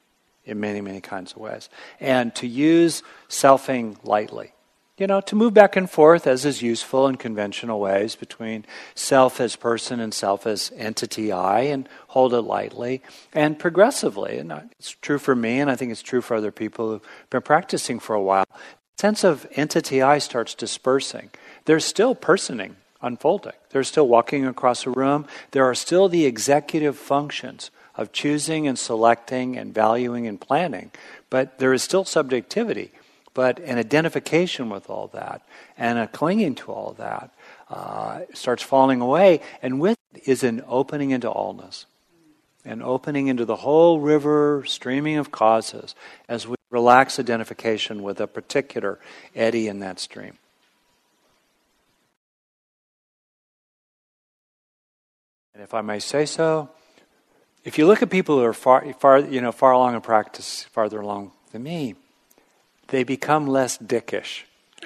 in 0.45 0.59
many, 0.59 0.81
many 0.81 1.01
kinds 1.01 1.31
of 1.33 1.37
ways. 1.37 1.69
And 1.99 2.33
to 2.35 2.47
use 2.47 3.03
selfing 3.29 3.97
lightly. 4.03 4.53
You 4.95 5.07
know, 5.07 5.21
to 5.21 5.35
move 5.35 5.55
back 5.55 5.75
and 5.75 5.89
forth 5.89 6.27
as 6.27 6.45
is 6.45 6.61
useful 6.61 7.07
in 7.07 7.15
conventional 7.15 7.79
ways 7.79 8.15
between 8.15 8.63
self 8.93 9.41
as 9.41 9.55
person 9.55 9.99
and 9.99 10.13
self 10.13 10.45
as 10.45 10.71
entity 10.75 11.31
I 11.31 11.61
and 11.61 11.89
hold 12.09 12.33
it 12.35 12.41
lightly 12.41 13.01
and 13.33 13.57
progressively. 13.57 14.37
And 14.37 14.51
it's 14.77 14.91
true 14.91 15.17
for 15.17 15.35
me, 15.35 15.59
and 15.59 15.71
I 15.71 15.75
think 15.75 15.91
it's 15.91 16.03
true 16.03 16.21
for 16.21 16.35
other 16.35 16.51
people 16.51 16.89
who've 16.89 17.07
been 17.31 17.41
practicing 17.41 17.99
for 17.99 18.15
a 18.15 18.21
while. 18.21 18.45
Sense 18.97 19.23
of 19.23 19.47
entity 19.53 20.01
I 20.01 20.17
starts 20.19 20.53
dispersing. 20.55 21.29
There's 21.65 21.85
still 21.85 22.15
personing 22.15 22.75
unfolding. 23.01 23.53
They're 23.71 23.83
still 23.83 24.07
walking 24.07 24.45
across 24.45 24.85
a 24.85 24.89
room. 24.89 25.27
There 25.51 25.65
are 25.65 25.75
still 25.75 26.07
the 26.07 26.25
executive 26.25 26.97
functions 26.97 27.69
of 27.95 28.13
choosing 28.13 28.65
and 28.67 28.79
selecting 28.79 29.57
and 29.57 29.73
valuing 29.73 30.25
and 30.25 30.39
planning, 30.39 30.91
but 31.29 31.59
there 31.59 31.73
is 31.73 31.83
still 31.83 32.05
subjectivity 32.05 32.91
but 33.33 33.59
an 33.59 33.77
identification 33.77 34.69
with 34.69 34.89
all 34.89 35.07
that 35.07 35.41
and 35.77 35.97
a 35.97 36.07
clinging 36.07 36.55
to 36.55 36.71
all 36.71 36.93
that 36.93 37.31
uh, 37.69 38.21
starts 38.33 38.63
falling 38.63 39.01
away. 39.01 39.41
And 39.61 39.79
with 39.79 39.97
it 40.13 40.27
is 40.27 40.43
an 40.43 40.63
opening 40.67 41.11
into 41.11 41.29
allness, 41.29 41.85
an 42.63 42.81
opening 42.81 43.27
into 43.27 43.45
the 43.45 43.57
whole 43.57 43.99
river 43.99 44.63
streaming 44.67 45.17
of 45.17 45.31
causes 45.31 45.95
as 46.29 46.47
we 46.47 46.55
relax 46.73 47.19
identification 47.19 48.01
with 48.01 48.19
a 48.19 48.25
particular 48.25 48.99
eddy 49.35 49.67
in 49.67 49.77
that 49.79 49.99
stream. 49.99 50.39
And 55.53 55.61
if 55.61 55.75
I 55.75 55.81
may 55.81 55.99
say 55.99 56.25
so, 56.25 56.71
if 57.63 57.77
you 57.77 57.85
look 57.85 58.01
at 58.01 58.09
people 58.09 58.39
who 58.39 58.43
are 58.43 58.53
far, 58.53 58.91
far, 58.93 59.19
you 59.19 59.39
know, 59.39 59.51
far 59.51 59.71
along 59.71 59.93
in 59.93 60.01
practice, 60.01 60.63
farther 60.63 60.99
along 60.99 61.31
than 61.51 61.61
me, 61.61 61.93
they 62.87 63.03
become 63.03 63.45
less 63.45 63.77
dickish. 63.77 64.41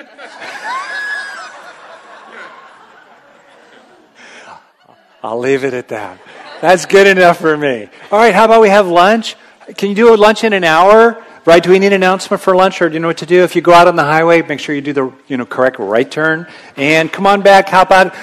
I'll 5.23 5.39
leave 5.39 5.63
it 5.63 5.73
at 5.73 5.87
that. 5.87 6.19
That's 6.59 6.85
good 6.85 7.07
enough 7.07 7.37
for 7.37 7.55
me. 7.55 7.87
All 8.11 8.19
right, 8.19 8.33
how 8.33 8.43
about 8.43 8.59
we 8.61 8.67
have 8.69 8.87
lunch? 8.87 9.37
Can 9.77 9.87
you 9.89 9.95
do 9.95 10.13
a 10.13 10.17
lunch 10.17 10.43
in 10.43 10.51
an 10.51 10.65
hour? 10.65 11.23
Right? 11.47 11.63
Do 11.63 11.69
we 11.69 11.79
need 11.79 11.87
an 11.87 11.93
announcement 11.93 12.43
for 12.43 12.53
lunch, 12.57 12.81
or 12.81 12.89
do 12.89 12.95
you 12.95 12.99
know 12.99 13.07
what 13.07 13.19
to 13.19 13.25
do? 13.25 13.41
If 13.41 13.55
you 13.55 13.61
go 13.61 13.71
out 13.71 13.87
on 13.87 13.95
the 13.95 14.03
highway, 14.03 14.41
make 14.41 14.59
sure 14.59 14.75
you 14.75 14.81
do 14.81 14.91
the 14.91 15.13
you 15.29 15.37
know 15.37 15.45
correct 15.45 15.79
right 15.79 16.11
turn, 16.11 16.45
and 16.75 17.09
come 17.09 17.25
on 17.25 17.41
back. 17.41 17.69
How 17.69 17.83
about? 17.83 18.13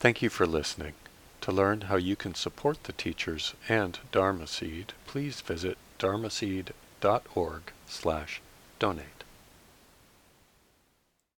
Thank 0.00 0.22
you 0.22 0.30
for 0.30 0.46
listening. 0.46 0.94
To 1.42 1.52
learn 1.52 1.82
how 1.82 1.96
you 1.96 2.16
can 2.16 2.34
support 2.34 2.84
the 2.84 2.92
teachers 2.92 3.52
and 3.68 3.98
Dharma 4.12 4.46
Seed, 4.46 4.94
please 5.06 5.42
visit 5.42 5.76
dharmaseed.org 5.98 7.62
slash 7.86 8.40
donate. 8.78 9.13